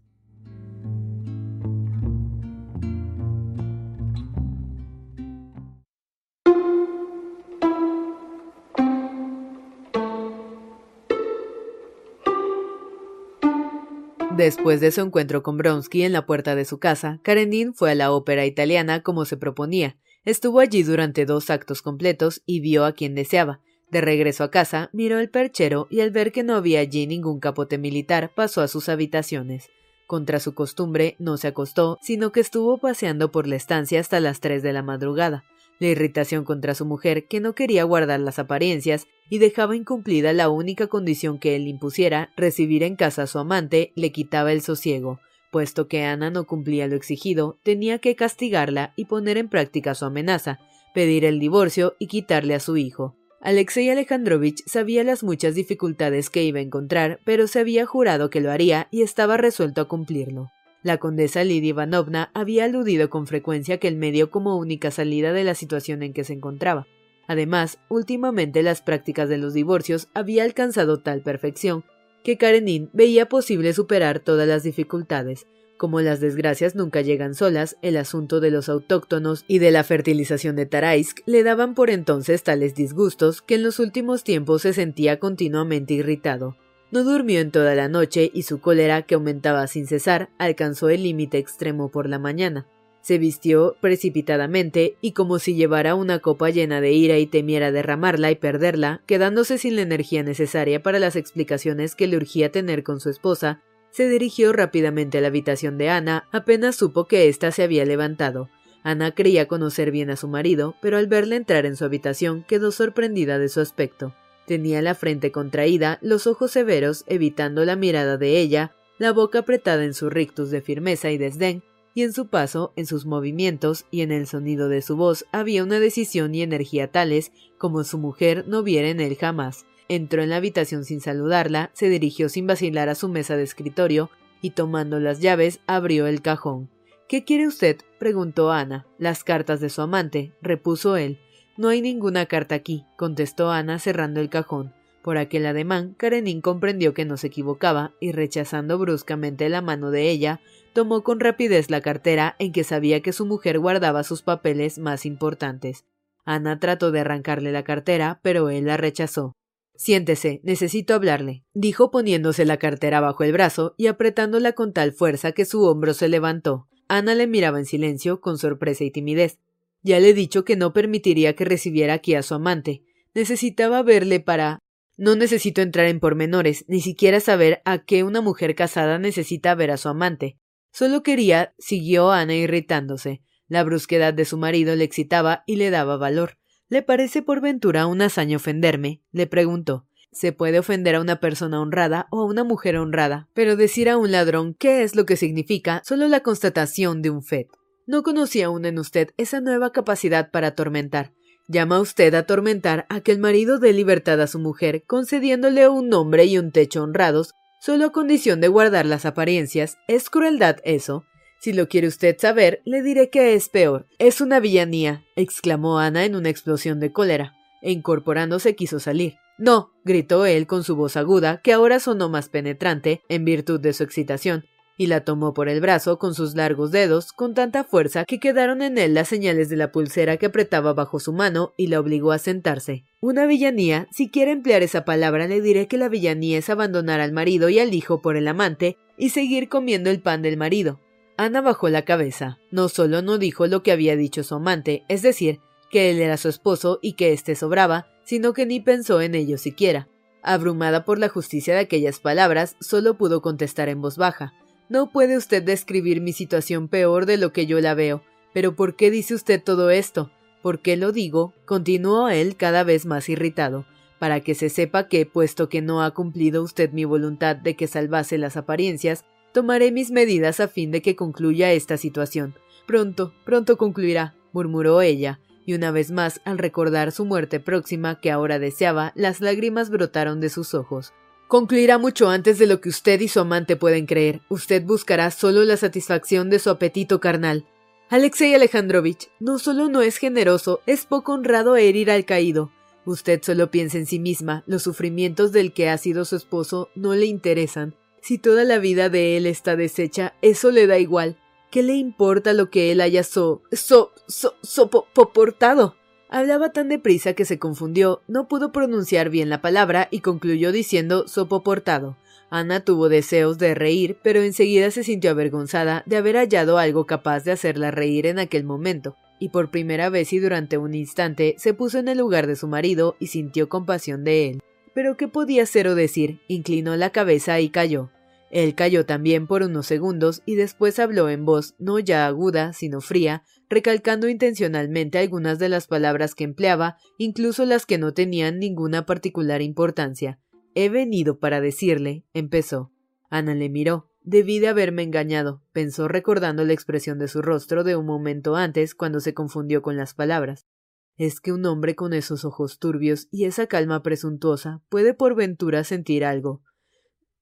Después 14.37 14.81
de 14.81 14.91
su 14.91 15.01
encuentro 15.01 15.41
con 15.41 15.57
Bronsky 15.57 16.03
en 16.03 16.13
la 16.13 16.27
puerta 16.27 16.53
de 16.53 16.63
su 16.63 16.77
casa, 16.77 17.19
Karenin 17.23 17.73
fue 17.73 17.89
a 17.89 17.95
la 17.95 18.11
ópera 18.11 18.45
italiana 18.45 19.01
como 19.01 19.25
se 19.25 19.35
proponía. 19.35 19.97
Estuvo 20.25 20.59
allí 20.59 20.83
durante 20.83 21.25
dos 21.25 21.49
actos 21.49 21.81
completos 21.81 22.43
y 22.45 22.59
vio 22.59 22.85
a 22.85 22.91
quien 22.91 23.15
deseaba, 23.15 23.61
de 23.89 23.99
regreso 23.99 24.43
a 24.43 24.51
casa, 24.51 24.91
miró 24.93 25.17
el 25.17 25.31
perchero 25.31 25.87
y 25.89 26.01
al 26.01 26.11
ver 26.11 26.31
que 26.31 26.43
no 26.43 26.55
había 26.55 26.81
allí 26.81 27.07
ningún 27.07 27.39
capote 27.39 27.79
militar, 27.79 28.31
pasó 28.35 28.61
a 28.61 28.67
sus 28.67 28.89
habitaciones. 28.89 29.69
Contra 30.05 30.39
su 30.39 30.53
costumbre, 30.53 31.15
no 31.17 31.37
se 31.37 31.47
acostó, 31.47 31.97
sino 32.03 32.31
que 32.31 32.41
estuvo 32.41 32.77
paseando 32.77 33.31
por 33.31 33.47
la 33.47 33.55
estancia 33.55 33.99
hasta 33.99 34.19
las 34.19 34.39
tres 34.39 34.61
de 34.61 34.71
la 34.71 34.83
madrugada. 34.83 35.45
La 35.79 35.87
irritación 35.87 36.43
contra 36.43 36.73
su 36.73 36.85
mujer, 36.85 37.27
que 37.27 37.39
no 37.39 37.53
quería 37.53 37.83
guardar 37.83 38.19
las 38.19 38.39
apariencias 38.39 39.07
y 39.29 39.37
dejaba 39.37 39.75
incumplida 39.75 40.33
la 40.33 40.49
única 40.49 40.87
condición 40.87 41.37
que 41.37 41.55
él 41.55 41.67
impusiera, 41.67 42.31
recibir 42.35 42.83
en 42.83 42.95
casa 42.95 43.23
a 43.23 43.27
su 43.27 43.37
amante, 43.39 43.91
le 43.95 44.11
quitaba 44.11 44.51
el 44.51 44.61
sosiego. 44.61 45.19
Puesto 45.51 45.87
que 45.87 46.03
Ana 46.03 46.29
no 46.29 46.45
cumplía 46.45 46.87
lo 46.87 46.95
exigido, 46.95 47.57
tenía 47.63 47.99
que 47.99 48.15
castigarla 48.15 48.93
y 48.95 49.05
poner 49.05 49.37
en 49.37 49.49
práctica 49.49 49.95
su 49.95 50.05
amenaza, 50.05 50.59
pedir 50.93 51.25
el 51.25 51.39
divorcio 51.39 51.95
y 51.99 52.07
quitarle 52.07 52.55
a 52.55 52.59
su 52.59 52.77
hijo. 52.77 53.15
Alexei 53.39 53.89
Alejandrovich 53.89 54.63
sabía 54.65 55.03
las 55.03 55.23
muchas 55.23 55.53
dificultades 55.53 56.29
que 56.29 56.43
iba 56.43 56.59
a 56.59 56.63
encontrar, 56.63 57.19
pero 57.23 57.47
se 57.47 57.59
había 57.59 57.85
jurado 57.85 58.29
que 58.29 58.41
lo 58.41 58.51
haría 58.51 58.87
y 58.91 59.03
estaba 59.03 59.37
resuelto 59.37 59.81
a 59.81 59.87
cumplirlo. 59.87 60.49
La 60.87 60.99
condesa 60.99 61.43
Lidia 61.43 61.71
Ivanovna 61.71 62.31
había 62.33 62.63
aludido 62.63 63.09
con 63.09 63.27
frecuencia 63.27 63.77
que 63.77 63.89
el 63.89 63.97
medio 63.97 64.31
como 64.31 64.55
única 64.55 64.89
salida 64.89 65.33
de 65.33 65.43
la 65.43 65.53
situación 65.53 66.01
en 66.01 66.13
que 66.13 66.23
se 66.23 66.31
encontraba. 66.31 66.87
Además, 67.27 67.77
últimamente 67.89 68.63
las 68.63 68.81
prácticas 68.81 69.27
de 69.27 69.37
los 69.37 69.53
divorcios 69.53 70.07
había 70.13 70.45
alcanzado 70.45 71.01
tal 71.01 71.23
perfección 71.23 71.83
que 72.23 72.37
Karenin 72.37 72.89
veía 72.93 73.27
posible 73.27 73.73
superar 73.73 74.21
todas 74.21 74.47
las 74.47 74.63
dificultades, 74.63 75.45
como 75.75 75.99
las 75.99 76.21
desgracias 76.21 76.73
nunca 76.73 77.01
llegan 77.01 77.35
solas, 77.35 77.75
el 77.81 77.97
asunto 77.97 78.39
de 78.39 78.51
los 78.51 78.69
autóctonos 78.69 79.43
y 79.45 79.59
de 79.59 79.71
la 79.71 79.83
fertilización 79.83 80.55
de 80.55 80.67
Taraisk 80.67 81.19
le 81.25 81.43
daban 81.43 81.73
por 81.73 81.89
entonces 81.89 82.43
tales 82.43 82.75
disgustos 82.75 83.41
que 83.41 83.55
en 83.55 83.63
los 83.63 83.79
últimos 83.79 84.23
tiempos 84.23 84.61
se 84.61 84.71
sentía 84.71 85.19
continuamente 85.19 85.95
irritado. 85.95 86.55
No 86.89 87.03
durmió 87.03 87.41
en 87.41 87.51
toda 87.51 87.75
la 87.75 87.89
noche 87.89 88.31
y 88.33 88.43
su 88.43 88.59
cólera, 88.59 89.01
que 89.01 89.15
aumentaba 89.15 89.67
sin 89.67 89.87
cesar, 89.87 90.29
alcanzó 90.37 90.89
el 90.89 91.03
límite 91.03 91.37
extremo 91.37 91.89
por 91.89 92.07
la 92.07 92.17
mañana. 92.17 92.65
Se 93.01 93.17
vistió 93.17 93.75
precipitadamente 93.81 94.97
y 95.01 95.11
como 95.11 95.39
si 95.39 95.55
llevara 95.55 95.95
una 95.95 96.19
copa 96.19 96.49
llena 96.49 96.81
de 96.81 96.91
ira 96.91 97.17
y 97.17 97.27
temiera 97.27 97.71
derramarla 97.71 98.31
y 98.31 98.35
perderla, 98.35 99.01
quedándose 99.05 99.57
sin 99.57 99.75
la 99.75 99.81
energía 99.81 100.23
necesaria 100.23 100.81
para 100.81 100.99
las 100.99 101.15
explicaciones 101.15 101.95
que 101.95 102.07
le 102.07 102.17
urgía 102.17 102.51
tener 102.51 102.83
con 102.83 102.99
su 102.99 103.09
esposa, 103.09 103.61
se 103.91 104.09
dirigió 104.09 104.53
rápidamente 104.53 105.17
a 105.17 105.21
la 105.21 105.27
habitación 105.27 105.77
de 105.77 105.89
Ana 105.89 106.27
apenas 106.31 106.75
supo 106.75 107.05
que 107.05 107.29
ésta 107.29 107.51
se 107.51 107.63
había 107.63 107.85
levantado. 107.85 108.49
Ana 108.83 109.11
creía 109.11 109.47
conocer 109.47 109.91
bien 109.91 110.09
a 110.09 110.15
su 110.15 110.27
marido, 110.27 110.75
pero 110.81 110.97
al 110.97 111.07
verle 111.07 111.35
entrar 111.35 111.65
en 111.65 111.75
su 111.75 111.85
habitación 111.85 112.43
quedó 112.43 112.71
sorprendida 112.71 113.39
de 113.39 113.49
su 113.49 113.59
aspecto. 113.59 114.13
Tenía 114.47 114.81
la 114.81 114.95
frente 114.95 115.33
contraída, 115.33 115.99
los 116.01 116.25
ojos 116.25 116.51
severos, 116.51 117.03
evitando 117.07 117.65
la 117.65 117.75
mirada 117.75 118.15
de 118.15 118.39
ella, 118.39 118.73
la 118.97 119.11
boca 119.11 119.39
apretada 119.39 119.83
en 119.83 119.93
su 119.93 120.09
rictus 120.09 120.51
de 120.51 120.61
firmeza 120.61 121.11
y 121.11 121.17
desdén, 121.17 121.63
y 121.93 122.03
en 122.03 122.13
su 122.13 122.27
paso, 122.27 122.71
en 122.77 122.85
sus 122.85 123.05
movimientos 123.05 123.85
y 123.91 124.01
en 124.01 124.13
el 124.13 124.25
sonido 124.25 124.69
de 124.69 124.81
su 124.81 124.95
voz 124.95 125.25
había 125.33 125.63
una 125.63 125.81
decisión 125.81 126.33
y 126.33 126.43
energía 126.43 126.91
tales 126.91 127.33
como 127.57 127.83
su 127.83 127.97
mujer 127.97 128.45
no 128.47 128.63
viera 128.63 128.87
en 128.87 129.01
él 129.01 129.17
jamás. 129.17 129.65
Entró 129.89 130.23
en 130.23 130.29
la 130.29 130.37
habitación 130.37 130.85
sin 130.85 131.01
saludarla, 131.01 131.71
se 131.73 131.89
dirigió 131.89 132.29
sin 132.29 132.47
vacilar 132.47 132.87
a 132.87 132.95
su 132.95 133.09
mesa 133.09 133.35
de 133.35 133.43
escritorio 133.43 134.09
y 134.41 134.51
tomando 134.51 135.01
las 135.01 135.19
llaves 135.19 135.59
abrió 135.67 136.07
el 136.07 136.21
cajón. 136.21 136.69
¿Qué 137.09 137.25
quiere 137.25 137.47
usted? 137.47 137.77
preguntó 137.99 138.51
Ana. 138.51 138.85
Las 138.97 139.25
cartas 139.25 139.59
de 139.59 139.69
su 139.69 139.81
amante, 139.81 140.33
repuso 140.41 140.95
él. 140.95 141.19
No 141.57 141.69
hay 141.69 141.81
ninguna 141.81 142.27
carta 142.27 142.53
aquí, 142.53 142.85
contestó 142.97 143.49
Ana 143.49 143.79
cerrando 143.79 144.21
el 144.21 144.29
cajón. 144.29 144.73
Por 145.01 145.17
aquel 145.17 145.45
ademán, 145.45 145.95
Karenin 145.97 146.41
comprendió 146.41 146.93
que 146.93 147.05
no 147.05 147.17
se 147.17 147.27
equivocaba, 147.27 147.93
y 147.99 148.11
rechazando 148.11 148.77
bruscamente 148.77 149.49
la 149.49 149.61
mano 149.61 149.89
de 149.89 150.09
ella, 150.09 150.39
tomó 150.73 151.03
con 151.03 151.19
rapidez 151.19 151.71
la 151.71 151.81
cartera 151.81 152.35
en 152.37 152.51
que 152.51 152.63
sabía 152.63 153.01
que 153.01 153.13
su 153.13 153.25
mujer 153.25 153.57
guardaba 153.57 154.03
sus 154.03 154.21
papeles 154.21 154.77
más 154.77 155.05
importantes. 155.05 155.85
Ana 156.25 156.59
trató 156.59 156.91
de 156.91 156.99
arrancarle 156.99 157.51
la 157.51 157.63
cartera, 157.63 158.19
pero 158.21 158.49
él 158.49 158.65
la 158.65 158.77
rechazó. 158.77 159.33
Siéntese, 159.75 160.41
necesito 160.43 160.93
hablarle, 160.93 161.43
dijo 161.53 161.89
poniéndose 161.89 162.45
la 162.45 162.57
cartera 162.57 162.99
bajo 162.99 163.23
el 163.23 163.31
brazo 163.31 163.73
y 163.77 163.87
apretándola 163.87 164.53
con 164.53 164.73
tal 164.73 164.91
fuerza 164.91 165.31
que 165.31 165.45
su 165.45 165.63
hombro 165.63 165.93
se 165.93 166.09
levantó. 166.09 166.67
Ana 166.87 167.15
le 167.15 167.27
miraba 167.27 167.59
en 167.59 167.65
silencio, 167.65 168.21
con 168.21 168.37
sorpresa 168.37 168.83
y 168.83 168.91
timidez. 168.91 169.39
Ya 169.87 170.01
le 170.01 170.09
he 170.09 170.13
dicho 170.13 170.43
que 170.43 170.57
no 170.57 170.73
permitiría 170.73 171.33
que 171.33 171.45
recibiera 171.45 171.93
aquí 171.93 172.13
a 172.13 172.21
su 172.21 172.33
amante. 172.33 172.83
Necesitaba 173.13 173.83
verle 173.83 174.19
para. 174.19 174.59
No 174.97 175.15
necesito 175.15 175.61
entrar 175.61 175.85
en 175.85 176.01
pormenores, 176.01 176.65
ni 176.67 176.81
siquiera 176.81 177.21
saber 177.21 177.61
a 177.63 177.85
qué 177.85 178.03
una 178.03 178.19
mujer 178.19 178.53
casada 178.53 178.99
necesita 178.99 179.55
ver 179.55 179.71
a 179.71 179.77
su 179.77 179.87
amante. 179.87 180.37
Solo 180.73 181.03
quería, 181.03 181.53
siguió 181.57 182.11
Ana 182.11 182.35
irritándose. 182.35 183.21
La 183.47 183.63
brusquedad 183.63 184.13
de 184.13 184.25
su 184.25 184.37
marido 184.37 184.75
le 184.75 184.83
excitaba 184.83 185.43
y 185.47 185.55
le 185.55 185.69
daba 185.69 185.95
valor. 185.95 186.37
¿Le 186.67 186.81
parece 186.81 187.21
por 187.21 187.39
ventura 187.39 187.87
una 187.87 188.07
hazaña 188.07 188.35
ofenderme? 188.35 189.01
le 189.13 189.25
preguntó. 189.25 189.87
Se 190.11 190.33
puede 190.33 190.59
ofender 190.59 190.95
a 190.95 190.99
una 190.99 191.21
persona 191.21 191.61
honrada 191.61 192.09
o 192.11 192.19
a 192.19 192.25
una 192.25 192.43
mujer 192.43 192.75
honrada, 192.75 193.29
pero 193.33 193.55
decir 193.55 193.87
a 193.87 193.95
un 193.95 194.11
ladrón 194.11 194.53
qué 194.53 194.83
es 194.83 194.97
lo 194.97 195.05
que 195.05 195.15
significa 195.15 195.81
solo 195.85 196.09
la 196.09 196.19
constatación 196.19 197.01
de 197.01 197.09
un 197.09 197.23
fet. 197.23 197.47
No 197.87 198.03
conocía 198.03 198.47
aún 198.47 198.65
en 198.65 198.79
usted 198.79 199.11
esa 199.15 199.39
nueva 199.39 199.71
capacidad 199.71 200.29
para 200.29 200.47
atormentar. 200.47 201.13
Llama 201.47 201.79
usted 201.79 202.13
a 202.15 202.19
atormentar 202.19 202.85
a 202.89 202.99
que 202.99 203.13
el 203.13 203.19
marido 203.19 203.59
dé 203.59 203.71
libertad 203.71 204.19
a 204.21 204.27
su 204.27 204.39
mujer, 204.39 204.83
concediéndole 204.85 205.69
un 205.69 205.87
nombre 205.87 206.25
y 206.25 206.37
un 206.37 206.51
techo 206.51 206.83
honrados, 206.83 207.33
solo 207.61 207.85
a 207.85 207.91
condición 207.93 208.41
de 208.41 208.49
guardar 208.49 208.85
las 208.85 209.05
apariencias. 209.05 209.77
¿Es 209.87 210.09
crueldad 210.09 210.57
eso? 210.65 211.05
Si 211.39 211.53
lo 211.53 211.69
quiere 211.69 211.87
usted 211.87 212.17
saber, 212.19 212.61
le 212.65 212.81
diré 212.81 213.09
que 213.09 213.35
es 213.35 213.47
peor. 213.47 213.87
Es 213.99 214.19
una 214.19 214.41
villanía, 214.41 215.05
exclamó 215.15 215.79
Ana 215.79 216.03
en 216.03 216.17
una 216.17 216.29
explosión 216.29 216.81
de 216.81 216.91
cólera, 216.91 217.37
e 217.61 217.71
incorporándose 217.71 218.57
quiso 218.57 218.81
salir. 218.81 219.15
No, 219.37 219.71
gritó 219.85 220.25
él 220.25 220.45
con 220.45 220.65
su 220.65 220.75
voz 220.75 220.97
aguda, 220.97 221.39
que 221.41 221.53
ahora 221.53 221.79
sonó 221.79 222.09
más 222.09 222.27
penetrante, 222.27 223.01
en 223.07 223.23
virtud 223.23 223.61
de 223.61 223.71
su 223.71 223.83
excitación 223.83 224.43
y 224.77 224.87
la 224.87 225.01
tomó 225.01 225.33
por 225.33 225.49
el 225.49 225.59
brazo 225.59 225.97
con 225.97 226.13
sus 226.13 226.35
largos 226.35 226.71
dedos 226.71 227.11
con 227.11 227.33
tanta 227.33 227.63
fuerza 227.63 228.05
que 228.05 228.19
quedaron 228.19 228.61
en 228.61 228.77
él 228.77 228.93
las 228.93 229.07
señales 229.07 229.49
de 229.49 229.57
la 229.57 229.71
pulsera 229.71 230.17
que 230.17 230.27
apretaba 230.27 230.73
bajo 230.73 230.99
su 230.99 231.11
mano 231.11 231.53
y 231.57 231.67
la 231.67 231.79
obligó 231.79 232.11
a 232.11 232.19
sentarse. 232.19 232.85
Una 232.99 233.25
villanía, 233.25 233.87
si 233.91 234.09
quiere 234.09 234.31
emplear 234.31 234.63
esa 234.63 234.85
palabra, 234.85 235.27
le 235.27 235.41
diré 235.41 235.67
que 235.67 235.77
la 235.77 235.89
villanía 235.89 236.37
es 236.37 236.49
abandonar 236.49 236.99
al 236.99 237.11
marido 237.11 237.49
y 237.49 237.59
al 237.59 237.73
hijo 237.73 238.01
por 238.01 238.15
el 238.15 238.27
amante 238.27 238.77
y 238.97 239.09
seguir 239.09 239.49
comiendo 239.49 239.89
el 239.89 240.01
pan 240.01 240.21
del 240.21 240.37
marido. 240.37 240.79
Ana 241.17 241.41
bajó 241.41 241.69
la 241.69 241.83
cabeza. 241.83 242.37
No 242.51 242.69
solo 242.69 243.01
no 243.01 243.17
dijo 243.17 243.47
lo 243.47 243.63
que 243.63 243.71
había 243.71 243.95
dicho 243.95 244.23
su 244.23 244.35
amante, 244.35 244.83
es 244.87 245.01
decir, 245.01 245.39
que 245.71 245.89
él 245.89 245.99
era 245.99 246.17
su 246.17 246.29
esposo 246.29 246.79
y 246.81 246.93
que 246.93 247.11
éste 247.11 247.35
sobraba, 247.35 247.87
sino 248.03 248.33
que 248.33 248.45
ni 248.45 248.59
pensó 248.59 249.01
en 249.01 249.15
ello 249.15 249.37
siquiera. 249.37 249.87
Abrumada 250.21 250.85
por 250.85 250.99
la 250.99 251.09
justicia 251.09 251.53
de 251.55 251.61
aquellas 251.61 251.99
palabras, 251.99 252.55
solo 252.59 252.97
pudo 252.97 253.21
contestar 253.21 253.69
en 253.69 253.81
voz 253.81 253.97
baja. 253.97 254.33
No 254.69 254.91
puede 254.91 255.15
usted 255.15 255.43
describir 255.43 256.01
mi 256.01 256.13
situación 256.13 256.67
peor 256.67 257.05
de 257.05 257.17
lo 257.17 257.31
que 257.31 257.45
yo 257.45 257.59
la 257.61 257.73
veo. 257.73 258.03
Pero 258.33 258.55
¿por 258.55 258.75
qué 258.75 258.91
dice 258.91 259.15
usted 259.15 259.41
todo 259.41 259.69
esto? 259.69 260.11
¿Por 260.41 260.61
qué 260.61 260.77
lo 260.77 260.91
digo? 260.91 261.33
continuó 261.45 262.09
él 262.09 262.35
cada 262.35 262.63
vez 262.63 262.85
más 262.85 263.09
irritado, 263.09 263.65
para 263.99 264.19
que 264.19 264.35
se 264.35 264.49
sepa 264.49 264.87
que, 264.87 265.05
puesto 265.05 265.49
que 265.49 265.61
no 265.61 265.81
ha 265.81 265.91
cumplido 265.91 266.43
usted 266.43 266.71
mi 266.71 266.85
voluntad 266.85 267.35
de 267.35 267.55
que 267.55 267.67
salvase 267.67 268.17
las 268.17 268.37
apariencias, 268.37 269.05
tomaré 269.33 269.71
mis 269.71 269.91
medidas 269.91 270.39
a 270.39 270.47
fin 270.47 270.71
de 270.71 270.81
que 270.81 270.95
concluya 270.95 271.51
esta 271.51 271.77
situación. 271.77 272.35
Pronto, 272.65 273.13
pronto 273.25 273.57
concluirá, 273.57 274.15
murmuró 274.33 274.81
ella, 274.81 275.19
y 275.45 275.53
una 275.53 275.71
vez 275.71 275.91
más, 275.91 276.21
al 276.25 276.37
recordar 276.37 276.91
su 276.91 277.05
muerte 277.05 277.39
próxima 277.39 277.99
que 277.99 278.11
ahora 278.11 278.37
deseaba, 278.37 278.91
las 278.95 279.21
lágrimas 279.21 279.69
brotaron 279.69 280.19
de 280.19 280.29
sus 280.29 280.53
ojos. 280.53 280.93
Concluirá 281.27 281.77
mucho 281.77 282.09
antes 282.09 282.39
de 282.39 282.47
lo 282.47 282.61
que 282.61 282.69
usted 282.69 283.01
y 283.01 283.09
su 283.09 283.19
amante 283.19 283.57
pueden 283.57 283.85
creer. 283.85 284.21
Usted 284.29 284.63
buscará 284.63 285.11
solo 285.11 285.43
la 285.43 285.57
satisfacción 285.57 286.29
de 286.29 286.39
su 286.39 286.49
apetito 286.49 287.01
carnal. 287.01 287.45
Alexei 287.89 288.33
Alejandrovich, 288.33 289.09
no 289.19 289.37
solo 289.37 289.67
no 289.67 289.81
es 289.81 289.97
generoso, 289.97 290.61
es 290.65 290.85
poco 290.85 291.13
honrado 291.13 291.57
herir 291.57 291.91
al 291.91 292.05
caído. 292.05 292.51
Usted 292.85 293.21
solo 293.21 293.51
piensa 293.51 293.77
en 293.77 293.85
sí 293.85 293.99
misma, 293.99 294.43
los 294.47 294.63
sufrimientos 294.63 295.33
del 295.33 295.51
que 295.51 295.69
ha 295.69 295.77
sido 295.77 296.05
su 296.05 296.15
esposo 296.15 296.69
no 296.75 296.95
le 296.95 297.05
interesan. 297.05 297.75
Si 298.01 298.17
toda 298.17 298.45
la 298.45 298.59
vida 298.59 298.87
de 298.87 299.17
él 299.17 299.25
está 299.25 299.57
deshecha, 299.57 300.13
eso 300.21 300.51
le 300.51 300.65
da 300.65 300.79
igual. 300.79 301.17
¿Qué 301.51 301.63
le 301.63 301.75
importa 301.75 302.31
lo 302.31 302.49
que 302.49 302.71
él 302.71 302.79
haya 302.79 303.03
so, 303.03 303.41
so, 303.51 303.91
so, 304.07 304.37
soportado? 304.43 305.75
Hablaba 306.09 306.53
tan 306.53 306.69
deprisa 306.69 307.13
que 307.13 307.25
se 307.25 307.37
confundió, 307.37 308.01
no 308.07 308.27
pudo 308.29 308.53
pronunciar 308.53 309.09
bien 309.09 309.29
la 309.29 309.41
palabra 309.41 309.89
y 309.91 309.99
concluyó 309.99 310.53
diciendo 310.53 311.07
sopoportado. 311.07 311.97
Ana 312.29 312.61
tuvo 312.61 312.87
deseos 312.87 313.37
de 313.37 313.55
reír, 313.55 313.97
pero 314.03 314.21
enseguida 314.21 314.71
se 314.71 314.83
sintió 314.83 315.11
avergonzada 315.11 315.83
de 315.85 315.97
haber 315.97 316.15
hallado 316.15 316.57
algo 316.57 316.85
capaz 316.85 317.23
de 317.23 317.31
hacerla 317.31 317.71
reír 317.71 318.05
en 318.05 318.19
aquel 318.19 318.43
momento, 318.45 318.95
y 319.19 319.29
por 319.29 319.49
primera 319.49 319.89
vez 319.89 320.13
y 320.13 320.19
durante 320.19 320.57
un 320.57 320.75
instante 320.75 321.35
se 321.37 321.53
puso 321.53 321.79
en 321.79 321.87
el 321.87 321.97
lugar 321.97 322.27
de 322.27 322.35
su 322.35 322.47
marido 322.47 322.95
y 322.99 323.07
sintió 323.07 323.49
compasión 323.49 324.03
de 324.03 324.29
él. 324.29 324.43
Pero 324.73 324.95
¿qué 324.95 325.07
podía 325.07 325.43
hacer 325.43 325.67
o 325.67 325.75
decir? 325.75 326.21
Inclinó 326.27 326.75
la 326.75 326.91
cabeza 326.91 327.39
y 327.39 327.49
cayó. 327.49 327.89
Él 328.29 328.55
cayó 328.55 328.85
también 328.85 329.25
por 329.25 329.41
unos 329.41 329.65
segundos 329.65 330.21
y 330.25 330.35
después 330.35 330.79
habló 330.79 331.09
en 331.09 331.25
voz 331.25 331.55
no 331.59 331.79
ya 331.79 332.07
aguda, 332.07 332.51
sino 332.53 332.81
fría, 332.81 333.23
recalcando 333.49 334.09
intencionalmente 334.09 334.97
algunas 334.97 335.39
de 335.39 335.49
las 335.49 335.67
palabras 335.67 336.15
que 336.15 336.23
empleaba, 336.23 336.77
incluso 336.97 337.45
las 337.45 337.65
que 337.65 337.77
no 337.77 337.93
tenían 337.93 338.39
ninguna 338.39 338.85
particular 338.85 339.41
importancia. 339.41 340.19
He 340.55 340.69
venido 340.69 341.19
para 341.19 341.41
decirle, 341.41 342.05
empezó. 342.13 342.71
Ana 343.09 343.35
le 343.35 343.49
miró. 343.49 343.89
Debí 344.01 344.39
de 344.39 344.47
haberme 344.47 344.83
engañado, 344.83 345.43
pensó 345.51 345.89
recordando 345.89 346.45
la 346.45 346.53
expresión 346.53 346.97
de 346.97 347.09
su 347.09 347.21
rostro 347.21 347.65
de 347.65 347.75
un 347.75 347.85
momento 347.85 348.37
antes 348.37 348.73
cuando 348.73 349.01
se 349.01 349.13
confundió 349.13 349.61
con 349.61 349.75
las 349.75 349.93
palabras. 349.93 350.47
¿Es 350.95 351.19
que 351.19 351.33
un 351.33 351.45
hombre 351.45 351.75
con 351.75 351.93
esos 351.93 352.23
ojos 352.23 352.57
turbios 352.57 353.09
y 353.11 353.25
esa 353.25 353.47
calma 353.47 353.83
presuntuosa 353.83 354.61
puede 354.69 354.93
por 354.93 355.13
ventura 355.13 355.65
sentir 355.65 356.05
algo? 356.05 356.41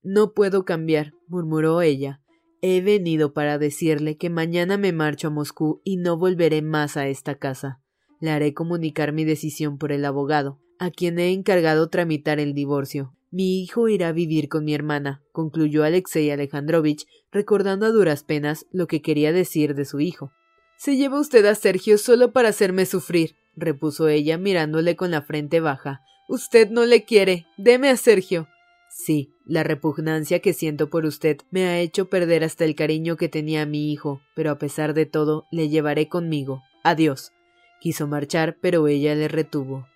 No 0.02 0.32
puedo 0.32 0.64
cambiar, 0.64 1.12
murmuró 1.26 1.82
ella. 1.82 2.22
He 2.62 2.80
venido 2.80 3.32
para 3.32 3.58
decirle 3.58 4.16
que 4.16 4.30
mañana 4.30 4.78
me 4.78 4.92
marcho 4.92 5.28
a 5.28 5.30
Moscú 5.30 5.80
y 5.84 5.96
no 5.96 6.16
volveré 6.16 6.62
más 6.62 6.96
a 6.96 7.08
esta 7.08 7.36
casa. 7.36 7.80
Le 8.20 8.30
haré 8.30 8.54
comunicar 8.54 9.12
mi 9.12 9.24
decisión 9.24 9.78
por 9.78 9.92
el 9.92 10.04
abogado, 10.04 10.58
a 10.78 10.90
quien 10.90 11.18
he 11.18 11.32
encargado 11.32 11.88
tramitar 11.88 12.40
el 12.40 12.54
divorcio. 12.54 13.12
Mi 13.30 13.62
hijo 13.62 13.88
irá 13.88 14.08
a 14.08 14.12
vivir 14.12 14.48
con 14.48 14.64
mi 14.64 14.72
hermana, 14.72 15.22
concluyó 15.32 15.84
Alexei 15.84 16.30
Alejandrovich, 16.30 17.06
recordando 17.30 17.86
a 17.86 17.90
duras 17.90 18.22
penas 18.22 18.66
lo 18.72 18.86
que 18.86 19.02
quería 19.02 19.32
decir 19.32 19.74
de 19.74 19.84
su 19.84 20.00
hijo. 20.00 20.32
Se 20.78 20.96
lleva 20.96 21.20
usted 21.20 21.44
a 21.46 21.54
Sergio 21.54 21.98
solo 21.98 22.32
para 22.32 22.48
hacerme 22.48 22.86
sufrir, 22.86 23.36
repuso 23.54 24.08
ella 24.08 24.38
mirándole 24.38 24.96
con 24.96 25.10
la 25.10 25.22
frente 25.22 25.60
baja. 25.60 26.02
Usted 26.28 26.70
no 26.70 26.84
le 26.84 27.04
quiere. 27.04 27.46
Deme 27.56 27.88
a 27.88 27.96
Sergio. 27.96 28.48
Sí, 28.98 29.34
la 29.44 29.62
repugnancia 29.62 30.40
que 30.40 30.54
siento 30.54 30.88
por 30.88 31.04
usted 31.04 31.36
me 31.50 31.66
ha 31.66 31.78
hecho 31.80 32.08
perder 32.08 32.42
hasta 32.42 32.64
el 32.64 32.74
cariño 32.74 33.16
que 33.16 33.28
tenía 33.28 33.62
a 33.62 33.66
mi 33.66 33.92
hijo, 33.92 34.22
pero 34.34 34.50
a 34.50 34.58
pesar 34.58 34.94
de 34.94 35.04
todo 35.04 35.44
le 35.52 35.68
llevaré 35.68 36.08
conmigo. 36.08 36.62
Adiós. 36.82 37.32
Quiso 37.78 38.08
marchar, 38.08 38.56
pero 38.58 38.88
ella 38.88 39.14
le 39.14 39.28
retuvo. 39.28 39.86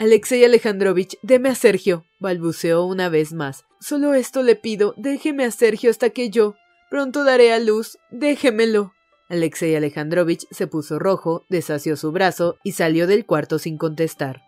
Alexei 0.00 0.44
Alejandrovich, 0.44 1.16
deme 1.22 1.50
a 1.50 1.54
Sergio, 1.54 2.04
balbuceó 2.18 2.84
una 2.84 3.08
vez 3.08 3.32
más. 3.32 3.64
Solo 3.80 4.12
esto 4.14 4.42
le 4.42 4.56
pido, 4.56 4.92
déjeme 4.96 5.44
a 5.44 5.52
Sergio 5.52 5.88
hasta 5.88 6.10
que 6.10 6.28
yo. 6.28 6.56
Pronto 6.90 7.22
daré 7.22 7.52
a 7.52 7.60
luz, 7.60 7.96
déjemelo. 8.10 8.92
Alexei 9.28 9.76
Alejandrovich 9.76 10.48
se 10.50 10.66
puso 10.66 10.98
rojo, 10.98 11.44
desasió 11.48 11.96
su 11.96 12.10
brazo 12.10 12.56
y 12.64 12.72
salió 12.72 13.06
del 13.06 13.24
cuarto 13.24 13.60
sin 13.60 13.78
contestar. 13.78 14.47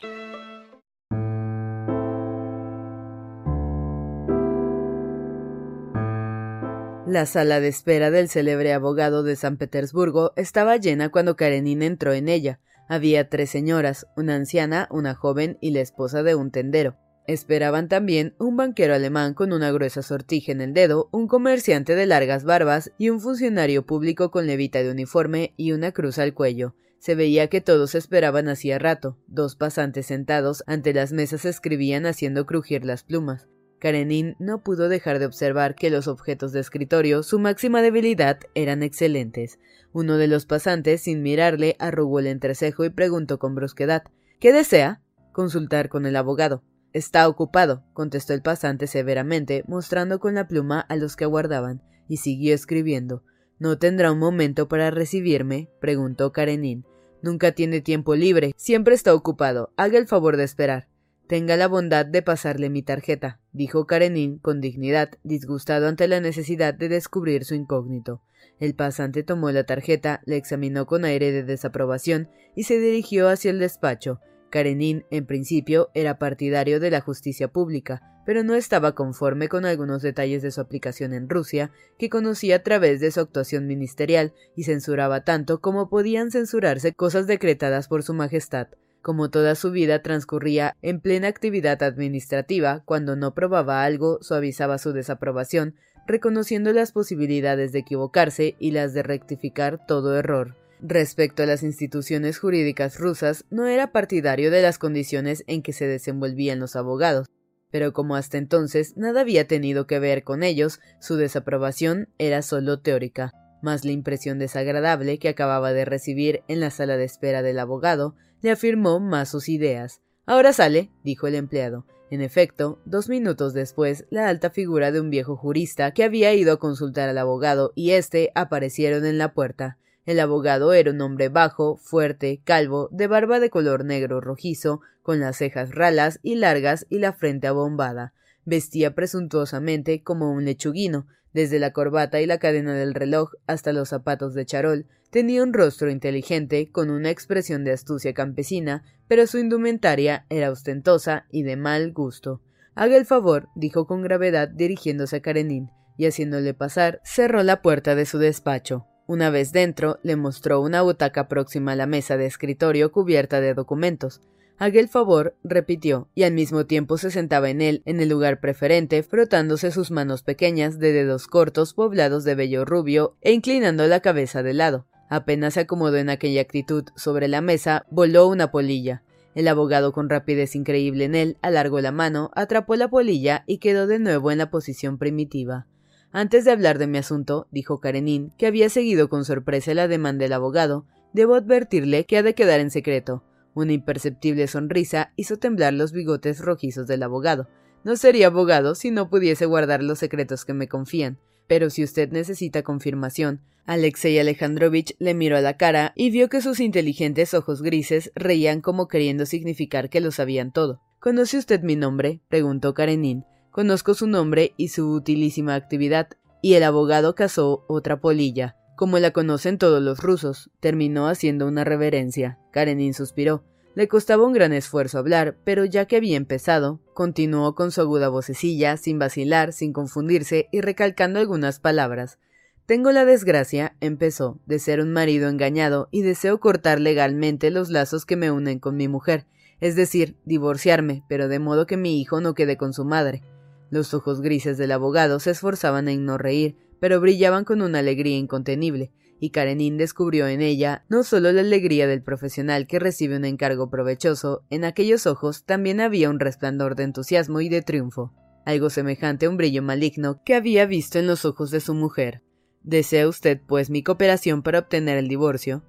La 7.11 7.25
sala 7.25 7.59
de 7.59 7.67
espera 7.67 8.09
del 8.09 8.29
célebre 8.29 8.71
abogado 8.71 9.21
de 9.21 9.35
San 9.35 9.57
Petersburgo 9.57 10.31
estaba 10.37 10.77
llena 10.77 11.09
cuando 11.09 11.35
Karenin 11.35 11.81
entró 11.81 12.13
en 12.13 12.29
ella. 12.29 12.61
Había 12.87 13.27
tres 13.27 13.49
señoras, 13.49 14.07
una 14.15 14.35
anciana, 14.35 14.87
una 14.89 15.13
joven 15.13 15.57
y 15.59 15.71
la 15.71 15.81
esposa 15.81 16.23
de 16.23 16.35
un 16.35 16.51
tendero. 16.51 16.95
Esperaban 17.27 17.89
también 17.89 18.33
un 18.39 18.55
banquero 18.55 18.95
alemán 18.95 19.33
con 19.33 19.51
una 19.51 19.73
gruesa 19.73 20.03
sortija 20.03 20.53
en 20.53 20.61
el 20.61 20.73
dedo, 20.73 21.09
un 21.11 21.27
comerciante 21.27 21.95
de 21.95 22.05
largas 22.05 22.45
barbas 22.45 22.93
y 22.97 23.09
un 23.09 23.19
funcionario 23.19 23.85
público 23.85 24.31
con 24.31 24.47
levita 24.47 24.81
de 24.81 24.89
uniforme 24.89 25.53
y 25.57 25.73
una 25.73 25.91
cruz 25.91 26.17
al 26.17 26.33
cuello. 26.33 26.75
Se 26.97 27.15
veía 27.15 27.47
que 27.47 27.59
todos 27.59 27.93
esperaban 27.93 28.47
hacía 28.47 28.79
rato. 28.79 29.17
Dos 29.27 29.57
pasantes 29.57 30.05
sentados 30.05 30.63
ante 30.65 30.93
las 30.93 31.11
mesas 31.11 31.43
escribían 31.43 32.05
haciendo 32.05 32.45
crujir 32.45 32.85
las 32.85 33.03
plumas. 33.03 33.49
Karenin 33.81 34.35
no 34.37 34.61
pudo 34.61 34.89
dejar 34.89 35.17
de 35.17 35.25
observar 35.25 35.73
que 35.73 35.89
los 35.89 36.07
objetos 36.07 36.51
de 36.51 36.59
escritorio, 36.59 37.23
su 37.23 37.39
máxima 37.39 37.81
debilidad, 37.81 38.39
eran 38.53 38.83
excelentes. 38.83 39.57
Uno 39.91 40.17
de 40.17 40.27
los 40.27 40.45
pasantes, 40.45 41.01
sin 41.01 41.23
mirarle, 41.23 41.75
arrugó 41.79 42.19
el 42.19 42.27
entrecejo 42.27 42.85
y 42.85 42.91
preguntó 42.91 43.39
con 43.39 43.55
brusquedad 43.55 44.03
¿Qué 44.39 44.53
desea? 44.53 45.01
Consultar 45.33 45.89
con 45.89 46.05
el 46.05 46.15
abogado. 46.15 46.63
Está 46.93 47.27
ocupado, 47.27 47.83
contestó 47.93 48.33
el 48.33 48.43
pasante 48.43 48.85
severamente, 48.85 49.63
mostrando 49.67 50.19
con 50.19 50.35
la 50.35 50.47
pluma 50.47 50.81
a 50.81 50.95
los 50.95 51.15
que 51.15 51.23
aguardaban, 51.23 51.81
y 52.07 52.17
siguió 52.17 52.53
escribiendo. 52.53 53.23
¿No 53.57 53.79
tendrá 53.79 54.11
un 54.11 54.19
momento 54.19 54.67
para 54.67 54.91
recibirme? 54.91 55.71
preguntó 55.79 56.31
Karenin. 56.31 56.85
Nunca 57.23 57.53
tiene 57.53 57.81
tiempo 57.81 58.13
libre, 58.15 58.53
siempre 58.57 58.93
está 58.93 59.15
ocupado. 59.15 59.73
Haga 59.75 59.97
el 59.97 60.07
favor 60.07 60.37
de 60.37 60.43
esperar. 60.43 60.90
Tenga 61.31 61.55
la 61.55 61.69
bondad 61.69 62.05
de 62.05 62.21
pasarle 62.21 62.69
mi 62.69 62.83
tarjeta, 62.83 63.39
dijo 63.53 63.87
Karenin 63.87 64.37
con 64.39 64.59
dignidad, 64.59 65.11
disgustado 65.23 65.87
ante 65.87 66.09
la 66.09 66.19
necesidad 66.19 66.73
de 66.73 66.89
descubrir 66.89 67.45
su 67.45 67.55
incógnito. 67.55 68.21
El 68.59 68.75
pasante 68.75 69.23
tomó 69.23 69.49
la 69.51 69.63
tarjeta, 69.63 70.19
la 70.25 70.35
examinó 70.35 70.85
con 70.85 71.05
aire 71.05 71.31
de 71.31 71.43
desaprobación 71.43 72.27
y 72.53 72.63
se 72.63 72.81
dirigió 72.81 73.29
hacia 73.29 73.49
el 73.49 73.59
despacho. 73.59 74.19
Karenin, 74.49 75.05
en 75.09 75.25
principio, 75.25 75.89
era 75.93 76.19
partidario 76.19 76.81
de 76.81 76.91
la 76.91 76.99
justicia 76.99 77.47
pública, 77.47 78.01
pero 78.25 78.43
no 78.43 78.53
estaba 78.53 78.93
conforme 78.93 79.47
con 79.47 79.63
algunos 79.63 80.01
detalles 80.01 80.41
de 80.41 80.51
su 80.51 80.59
aplicación 80.59 81.13
en 81.13 81.29
Rusia, 81.29 81.71
que 81.97 82.09
conocía 82.09 82.57
a 82.57 82.63
través 82.63 82.99
de 82.99 83.09
su 83.09 83.21
actuación 83.21 83.67
ministerial, 83.67 84.33
y 84.53 84.65
censuraba 84.65 85.23
tanto 85.23 85.61
como 85.61 85.89
podían 85.89 86.29
censurarse 86.29 86.91
cosas 86.91 87.25
decretadas 87.25 87.87
por 87.87 88.03
su 88.03 88.13
Majestad. 88.13 88.67
Como 89.01 89.31
toda 89.31 89.55
su 89.55 89.71
vida 89.71 90.03
transcurría 90.03 90.77
en 90.83 90.99
plena 90.99 91.27
actividad 91.27 91.81
administrativa, 91.81 92.83
cuando 92.85 93.15
no 93.15 93.33
probaba 93.33 93.83
algo, 93.83 94.19
suavizaba 94.21 94.77
su 94.77 94.93
desaprobación, 94.93 95.75
reconociendo 96.05 96.71
las 96.71 96.91
posibilidades 96.91 97.71
de 97.71 97.79
equivocarse 97.79 98.55
y 98.59 98.71
las 98.71 98.93
de 98.93 99.01
rectificar 99.01 99.85
todo 99.87 100.17
error. 100.17 100.55
Respecto 100.81 101.43
a 101.43 101.45
las 101.45 101.63
instituciones 101.63 102.39
jurídicas 102.39 102.99
rusas, 102.99 103.45
no 103.49 103.67
era 103.67 103.91
partidario 103.91 104.51
de 104.51 104.61
las 104.61 104.77
condiciones 104.77 105.43
en 105.47 105.61
que 105.61 105.73
se 105.73 105.87
desenvolvían 105.87 106.59
los 106.59 106.75
abogados, 106.75 107.27
pero 107.71 107.93
como 107.93 108.15
hasta 108.15 108.37
entonces 108.37 108.97
nada 108.97 109.21
había 109.21 109.47
tenido 109.47 109.87
que 109.87 109.99
ver 109.99 110.23
con 110.23 110.43
ellos, 110.43 110.79
su 110.99 111.15
desaprobación 111.15 112.09
era 112.17 112.41
solo 112.41 112.79
teórica. 112.81 113.31
Mas 113.61 113.85
la 113.85 113.91
impresión 113.91 114.39
desagradable 114.39 115.19
que 115.19 115.29
acababa 115.29 115.73
de 115.73 115.85
recibir 115.85 116.43
en 116.47 116.59
la 116.59 116.71
sala 116.71 116.97
de 116.97 117.05
espera 117.05 117.41
del 117.41 117.59
abogado 117.59 118.15
le 118.41 118.51
afirmó 118.51 118.99
más 118.99 119.29
sus 119.29 119.49
ideas. 119.49 120.01
Ahora 120.25 120.53
sale, 120.53 120.89
dijo 121.03 121.27
el 121.27 121.35
empleado. 121.35 121.85
En 122.09 122.21
efecto, 122.21 122.79
dos 122.85 123.07
minutos 123.07 123.53
después, 123.53 124.05
la 124.09 124.27
alta 124.27 124.49
figura 124.49 124.91
de 124.91 124.99
un 124.99 125.09
viejo 125.09 125.37
jurista 125.37 125.91
que 125.91 126.03
había 126.03 126.33
ido 126.33 126.53
a 126.53 126.59
consultar 126.59 127.07
al 127.07 127.17
abogado 127.17 127.71
y 127.73 127.91
éste 127.91 128.31
aparecieron 128.35 129.05
en 129.05 129.17
la 129.17 129.33
puerta. 129.33 129.77
El 130.05 130.19
abogado 130.19 130.73
era 130.73 130.91
un 130.91 130.99
hombre 130.99 131.29
bajo, 131.29 131.77
fuerte, 131.77 132.41
calvo, 132.43 132.89
de 132.91 133.07
barba 133.07 133.39
de 133.39 133.49
color 133.49 133.85
negro 133.85 134.19
rojizo, 134.19 134.81
con 135.03 135.19
las 135.19 135.37
cejas 135.37 135.73
ralas 135.73 136.19
y 136.21 136.35
largas 136.35 136.85
y 136.89 136.99
la 136.99 137.13
frente 137.13 137.47
abombada. 137.47 138.13
Vestía 138.43 138.93
presuntuosamente 138.93 140.03
como 140.03 140.31
un 140.31 140.43
lechuguino, 140.43 141.07
desde 141.33 141.59
la 141.59 141.71
corbata 141.71 142.21
y 142.21 142.25
la 142.25 142.39
cadena 142.39 142.73
del 142.73 142.93
reloj 142.93 143.33
hasta 143.47 143.73
los 143.73 143.89
zapatos 143.89 144.33
de 144.33 144.45
charol, 144.45 144.85
tenía 145.09 145.43
un 145.43 145.53
rostro 145.53 145.89
inteligente, 145.89 146.71
con 146.71 146.89
una 146.89 147.09
expresión 147.09 147.63
de 147.63 147.71
astucia 147.71 148.13
campesina, 148.13 148.83
pero 149.07 149.27
su 149.27 149.37
indumentaria 149.37 150.25
era 150.29 150.51
ostentosa 150.51 151.25
y 151.31 151.43
de 151.43 151.57
mal 151.57 151.91
gusto. 151.91 152.41
Haga 152.75 152.95
el 152.95 153.05
favor, 153.05 153.49
dijo 153.55 153.85
con 153.85 154.01
gravedad 154.01 154.47
dirigiéndose 154.47 155.17
a 155.17 155.21
Karenin, 155.21 155.69
y 155.97 156.05
haciéndole 156.05 156.53
pasar, 156.53 157.01
cerró 157.03 157.43
la 157.43 157.61
puerta 157.61 157.95
de 157.95 158.05
su 158.05 158.17
despacho. 158.17 158.87
Una 159.07 159.29
vez 159.29 159.51
dentro, 159.51 159.99
le 160.03 160.15
mostró 160.15 160.61
una 160.61 160.81
butaca 160.81 161.27
próxima 161.27 161.73
a 161.73 161.75
la 161.75 161.85
mesa 161.85 162.15
de 162.15 162.25
escritorio 162.25 162.91
cubierta 162.93 163.41
de 163.41 163.53
documentos. 163.53 164.21
Haga 164.61 164.79
el 164.79 164.89
favor, 164.89 165.35
repitió, 165.43 166.07
y 166.13 166.21
al 166.21 166.33
mismo 166.33 166.67
tiempo 166.67 166.99
se 166.99 167.09
sentaba 167.09 167.49
en 167.49 167.61
él, 167.61 167.81
en 167.85 167.99
el 167.99 168.09
lugar 168.09 168.39
preferente, 168.39 169.01
frotándose 169.01 169.71
sus 169.71 169.89
manos 169.89 170.21
pequeñas 170.21 170.77
de 170.77 170.91
dedos 170.91 171.25
cortos 171.25 171.73
poblados 171.73 172.23
de 172.25 172.35
vello 172.35 172.63
rubio 172.63 173.15
e 173.21 173.31
inclinando 173.31 173.87
la 173.87 174.01
cabeza 174.01 174.43
de 174.43 174.53
lado. 174.53 174.85
Apenas 175.09 175.55
se 175.55 175.61
acomodó 175.61 175.97
en 175.97 176.11
aquella 176.11 176.41
actitud 176.41 176.83
sobre 176.95 177.27
la 177.27 177.41
mesa, 177.41 177.87
voló 177.89 178.27
una 178.27 178.51
polilla. 178.51 179.01
El 179.33 179.47
abogado, 179.47 179.93
con 179.93 180.11
rapidez 180.11 180.55
increíble 180.55 181.05
en 181.05 181.15
él, 181.15 181.37
alargó 181.41 181.81
la 181.81 181.91
mano, 181.91 182.29
atrapó 182.35 182.75
la 182.75 182.87
polilla 182.87 183.43
y 183.47 183.57
quedó 183.57 183.87
de 183.87 183.97
nuevo 183.97 184.29
en 184.29 184.37
la 184.37 184.51
posición 184.51 184.99
primitiva. 184.99 185.65
Antes 186.11 186.45
de 186.45 186.51
hablar 186.51 186.77
de 186.77 186.85
mi 186.85 186.99
asunto, 186.99 187.47
dijo 187.49 187.79
Karenin, 187.79 188.29
que 188.37 188.45
había 188.45 188.69
seguido 188.69 189.09
con 189.09 189.25
sorpresa 189.25 189.73
la 189.73 189.87
demanda 189.87 190.25
del 190.25 190.33
abogado, 190.33 190.85
debo 191.13 191.33
advertirle 191.33 192.05
que 192.05 192.19
ha 192.19 192.21
de 192.21 192.35
quedar 192.35 192.59
en 192.59 192.69
secreto. 192.69 193.23
Una 193.53 193.73
imperceptible 193.73 194.47
sonrisa 194.47 195.11
hizo 195.15 195.37
temblar 195.37 195.73
los 195.73 195.91
bigotes 195.91 196.39
rojizos 196.39 196.87
del 196.87 197.03
abogado. 197.03 197.47
No 197.83 197.95
sería 197.95 198.27
abogado 198.27 198.75
si 198.75 198.91
no 198.91 199.09
pudiese 199.09 199.45
guardar 199.45 199.83
los 199.83 199.99
secretos 199.99 200.45
que 200.45 200.53
me 200.53 200.67
confían. 200.67 201.17
Pero 201.47 201.69
si 201.69 201.83
usted 201.83 202.11
necesita 202.11 202.63
confirmación. 202.63 203.41
Alexei 203.65 204.17
Alejandrovich 204.19 204.95
le 204.99 205.13
miró 205.13 205.37
a 205.37 205.41
la 205.41 205.57
cara 205.57 205.93
y 205.95 206.09
vio 206.09 206.29
que 206.29 206.41
sus 206.41 206.59
inteligentes 206.59 207.33
ojos 207.33 207.61
grises 207.61 208.11
reían 208.15 208.61
como 208.61 208.87
queriendo 208.87 209.25
significar 209.25 209.89
que 209.89 210.01
lo 210.01 210.11
sabían 210.11 210.51
todo. 210.51 210.81
¿Conoce 210.99 211.37
usted 211.37 211.61
mi 211.61 211.75
nombre? 211.75 212.21
preguntó 212.29 212.73
Karenin. 212.73 213.25
Conozco 213.51 213.93
su 213.93 214.07
nombre 214.07 214.53
y 214.57 214.69
su 214.69 214.91
utilísima 214.93 215.55
actividad. 215.55 216.07
Y 216.41 216.53
el 216.53 216.63
abogado 216.63 217.15
cazó 217.15 217.65
otra 217.67 217.99
polilla 217.99 218.55
como 218.81 218.97
la 218.97 219.11
conocen 219.11 219.59
todos 219.59 219.79
los 219.79 219.99
rusos. 219.99 220.49
Terminó 220.59 221.07
haciendo 221.07 221.47
una 221.47 221.63
reverencia. 221.63 222.39
Karenin 222.49 222.95
suspiró. 222.95 223.43
Le 223.75 223.87
costaba 223.87 224.25
un 224.25 224.33
gran 224.33 224.53
esfuerzo 224.53 224.97
hablar, 224.97 225.37
pero 225.43 225.65
ya 225.65 225.85
que 225.85 225.97
había 225.97 226.17
empezado, 226.17 226.79
continuó 226.95 227.53
con 227.53 227.69
su 227.71 227.81
aguda 227.81 228.09
vocecilla, 228.09 228.77
sin 228.77 228.97
vacilar, 228.97 229.53
sin 229.53 229.71
confundirse 229.71 230.47
y 230.51 230.61
recalcando 230.61 231.19
algunas 231.19 231.59
palabras. 231.59 232.17
Tengo 232.65 232.91
la 232.91 233.05
desgracia, 233.05 233.75
empezó, 233.81 234.39
de 234.47 234.57
ser 234.57 234.81
un 234.81 234.91
marido 234.91 235.29
engañado 235.29 235.87
y 235.91 236.01
deseo 236.01 236.39
cortar 236.39 236.79
legalmente 236.79 237.51
los 237.51 237.69
lazos 237.69 238.07
que 238.07 238.15
me 238.15 238.31
unen 238.31 238.57
con 238.57 238.77
mi 238.77 238.87
mujer, 238.87 239.27
es 239.59 239.75
decir, 239.75 240.17
divorciarme, 240.25 241.03
pero 241.07 241.27
de 241.27 241.37
modo 241.37 241.67
que 241.67 241.77
mi 241.77 242.01
hijo 242.01 242.19
no 242.19 242.33
quede 242.33 242.57
con 242.57 242.73
su 242.73 242.83
madre. 242.83 243.21
Los 243.69 243.93
ojos 243.93 244.21
grises 244.21 244.57
del 244.57 244.71
abogado 244.71 245.19
se 245.19 245.29
esforzaban 245.29 245.87
en 245.87 246.03
no 246.03 246.17
reír, 246.17 246.57
pero 246.81 246.99
brillaban 246.99 247.45
con 247.45 247.61
una 247.61 247.79
alegría 247.79 248.17
incontenible, 248.17 248.91
y 249.19 249.29
Karenin 249.29 249.77
descubrió 249.77 250.27
en 250.27 250.41
ella 250.41 250.83
no 250.89 251.03
solo 251.03 251.31
la 251.31 251.41
alegría 251.41 251.85
del 251.85 252.01
profesional 252.01 252.65
que 252.65 252.79
recibe 252.79 253.17
un 253.17 253.23
encargo 253.23 253.69
provechoso, 253.69 254.43
en 254.49 254.65
aquellos 254.65 255.05
ojos 255.05 255.45
también 255.45 255.79
había 255.79 256.09
un 256.09 256.19
resplandor 256.19 256.75
de 256.75 256.83
entusiasmo 256.85 257.39
y 257.39 257.49
de 257.49 257.61
triunfo, 257.61 258.15
algo 258.47 258.71
semejante 258.71 259.27
a 259.27 259.29
un 259.29 259.37
brillo 259.37 259.61
maligno 259.61 260.23
que 260.25 260.33
había 260.33 260.65
visto 260.65 260.97
en 260.97 261.05
los 261.05 261.23
ojos 261.23 261.51
de 261.51 261.59
su 261.59 261.75
mujer. 261.75 262.23
¿Desea 262.63 263.07
usted, 263.07 263.39
pues, 263.47 263.69
mi 263.69 263.83
cooperación 263.83 264.41
para 264.41 264.57
obtener 264.57 264.97
el 264.97 265.07
divorcio? 265.07 265.63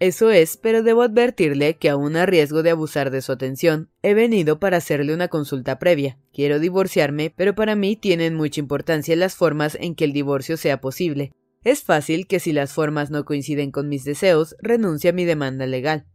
Eso 0.00 0.30
es, 0.30 0.56
pero 0.56 0.84
debo 0.84 1.02
advertirle 1.02 1.76
que 1.76 1.88
aun 1.88 2.16
a 2.16 2.24
riesgo 2.24 2.62
de 2.62 2.70
abusar 2.70 3.10
de 3.10 3.20
su 3.20 3.32
atención, 3.32 3.90
he 4.02 4.14
venido 4.14 4.60
para 4.60 4.76
hacerle 4.76 5.12
una 5.12 5.26
consulta 5.26 5.80
previa. 5.80 6.18
Quiero 6.32 6.60
divorciarme, 6.60 7.34
pero 7.36 7.56
para 7.56 7.74
mí 7.74 7.96
tienen 7.96 8.36
mucha 8.36 8.60
importancia 8.60 9.16
las 9.16 9.34
formas 9.34 9.76
en 9.80 9.96
que 9.96 10.04
el 10.04 10.12
divorcio 10.12 10.56
sea 10.56 10.80
posible. 10.80 11.32
Es 11.64 11.82
fácil 11.82 12.28
que 12.28 12.38
si 12.38 12.52
las 12.52 12.72
formas 12.72 13.10
no 13.10 13.24
coinciden 13.24 13.72
con 13.72 13.88
mis 13.88 14.04
deseos, 14.04 14.54
renuncie 14.60 15.10
a 15.10 15.12
mi 15.12 15.24
demanda 15.24 15.66
legal. 15.66 16.06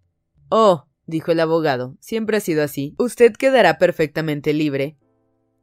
Oh, 0.48 0.88
dijo 1.06 1.34
el 1.34 1.42
abogado, 1.42 1.98
siempre 2.00 2.38
ha 2.38 2.40
sido 2.40 2.64
así. 2.64 2.96
Usted 2.98 3.34
quedará 3.34 3.78
perfectamente 3.78 4.54
libre. 4.54 4.98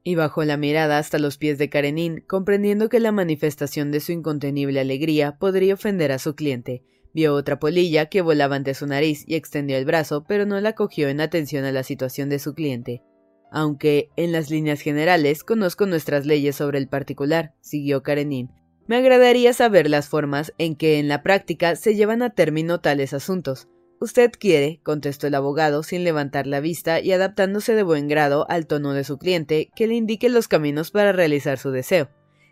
Y 0.03 0.15
bajó 0.15 0.45
la 0.45 0.59
mirada 0.59 0.99
hasta 0.99 1.19
los 1.19 1.39
pies 1.39 1.57
de 1.57 1.71
Karenin, 1.71 2.23
comprendiendo 2.27 2.91
que 2.91 3.01
la 3.01 3.13
manifestación 3.13 3.91
de 3.91 4.01
su 4.01 4.13
incontenible 4.13 4.81
alegría 4.81 5.39
podría 5.39 5.75
ofender 5.75 6.13
a 6.13 6.19
su 6.19 6.35
cliente. 6.35 6.85
Vio 7.13 7.35
otra 7.35 7.59
polilla 7.59 8.07
que 8.07 8.23
volaba 8.23 8.57
ante 8.57 8.75
su 8.75 8.87
nariz 8.87 9.25
y 9.27 9.35
extendió 9.35 9.77
el 9.77 9.85
brazo, 9.85 10.25
pero 10.27 10.47
no 10.47 10.61
la 10.61 10.75
cogió 10.75 11.09
en 11.09 11.21
atención 11.21 11.65
a 11.65 11.73
la 11.73 11.83
situación 11.83 12.29
de 12.29 12.39
su 12.39 12.55
cliente. 12.55 13.03
Aunque, 13.51 14.11
en 14.17 14.31
las 14.31 14.49
líneas 14.49 14.81
generales, 14.81 15.43
conozco 15.43 15.87
nuestras 15.87 16.25
leyes 16.25 16.55
sobre 16.55 16.79
el 16.79 16.89
particular, 16.89 17.55
siguió 17.61 18.03
Karenin. 18.03 18.51
Me 18.87 18.97
agradaría 18.97 19.53
saber 19.53 19.91
las 19.91 20.09
formas 20.09 20.53
en 20.59 20.77
que 20.77 20.99
en 20.99 21.09
la 21.09 21.23
práctica 21.23 21.75
se 21.77 21.97
llevan 21.97 22.23
a 22.23 22.31
término 22.31 22.81
tales 22.81 23.13
asuntos. 23.13 23.69
Usted 24.01 24.31
quiere, 24.39 24.81
contestó 24.83 25.27
el 25.27 25.35
abogado 25.35 25.83
sin 25.83 26.05
levantar 26.05 26.47
la 26.47 26.61
vista 26.61 27.01
y 27.01 27.13
adaptándose 27.13 27.75
de 27.75 27.83
buen 27.83 28.09
grado 28.09 28.47
al 28.49 28.67
tono 28.67 28.95
de 28.95 29.05
su 29.05 29.19
cliente, 29.19 29.71
que 29.75 29.87
le 29.87 29.95
indique 29.95 30.29
los 30.29 30.49
caminos 30.49 30.91
para 30.91 31.13
realizar 31.13 31.59
su 31.59 31.71
deseo. 31.71 32.09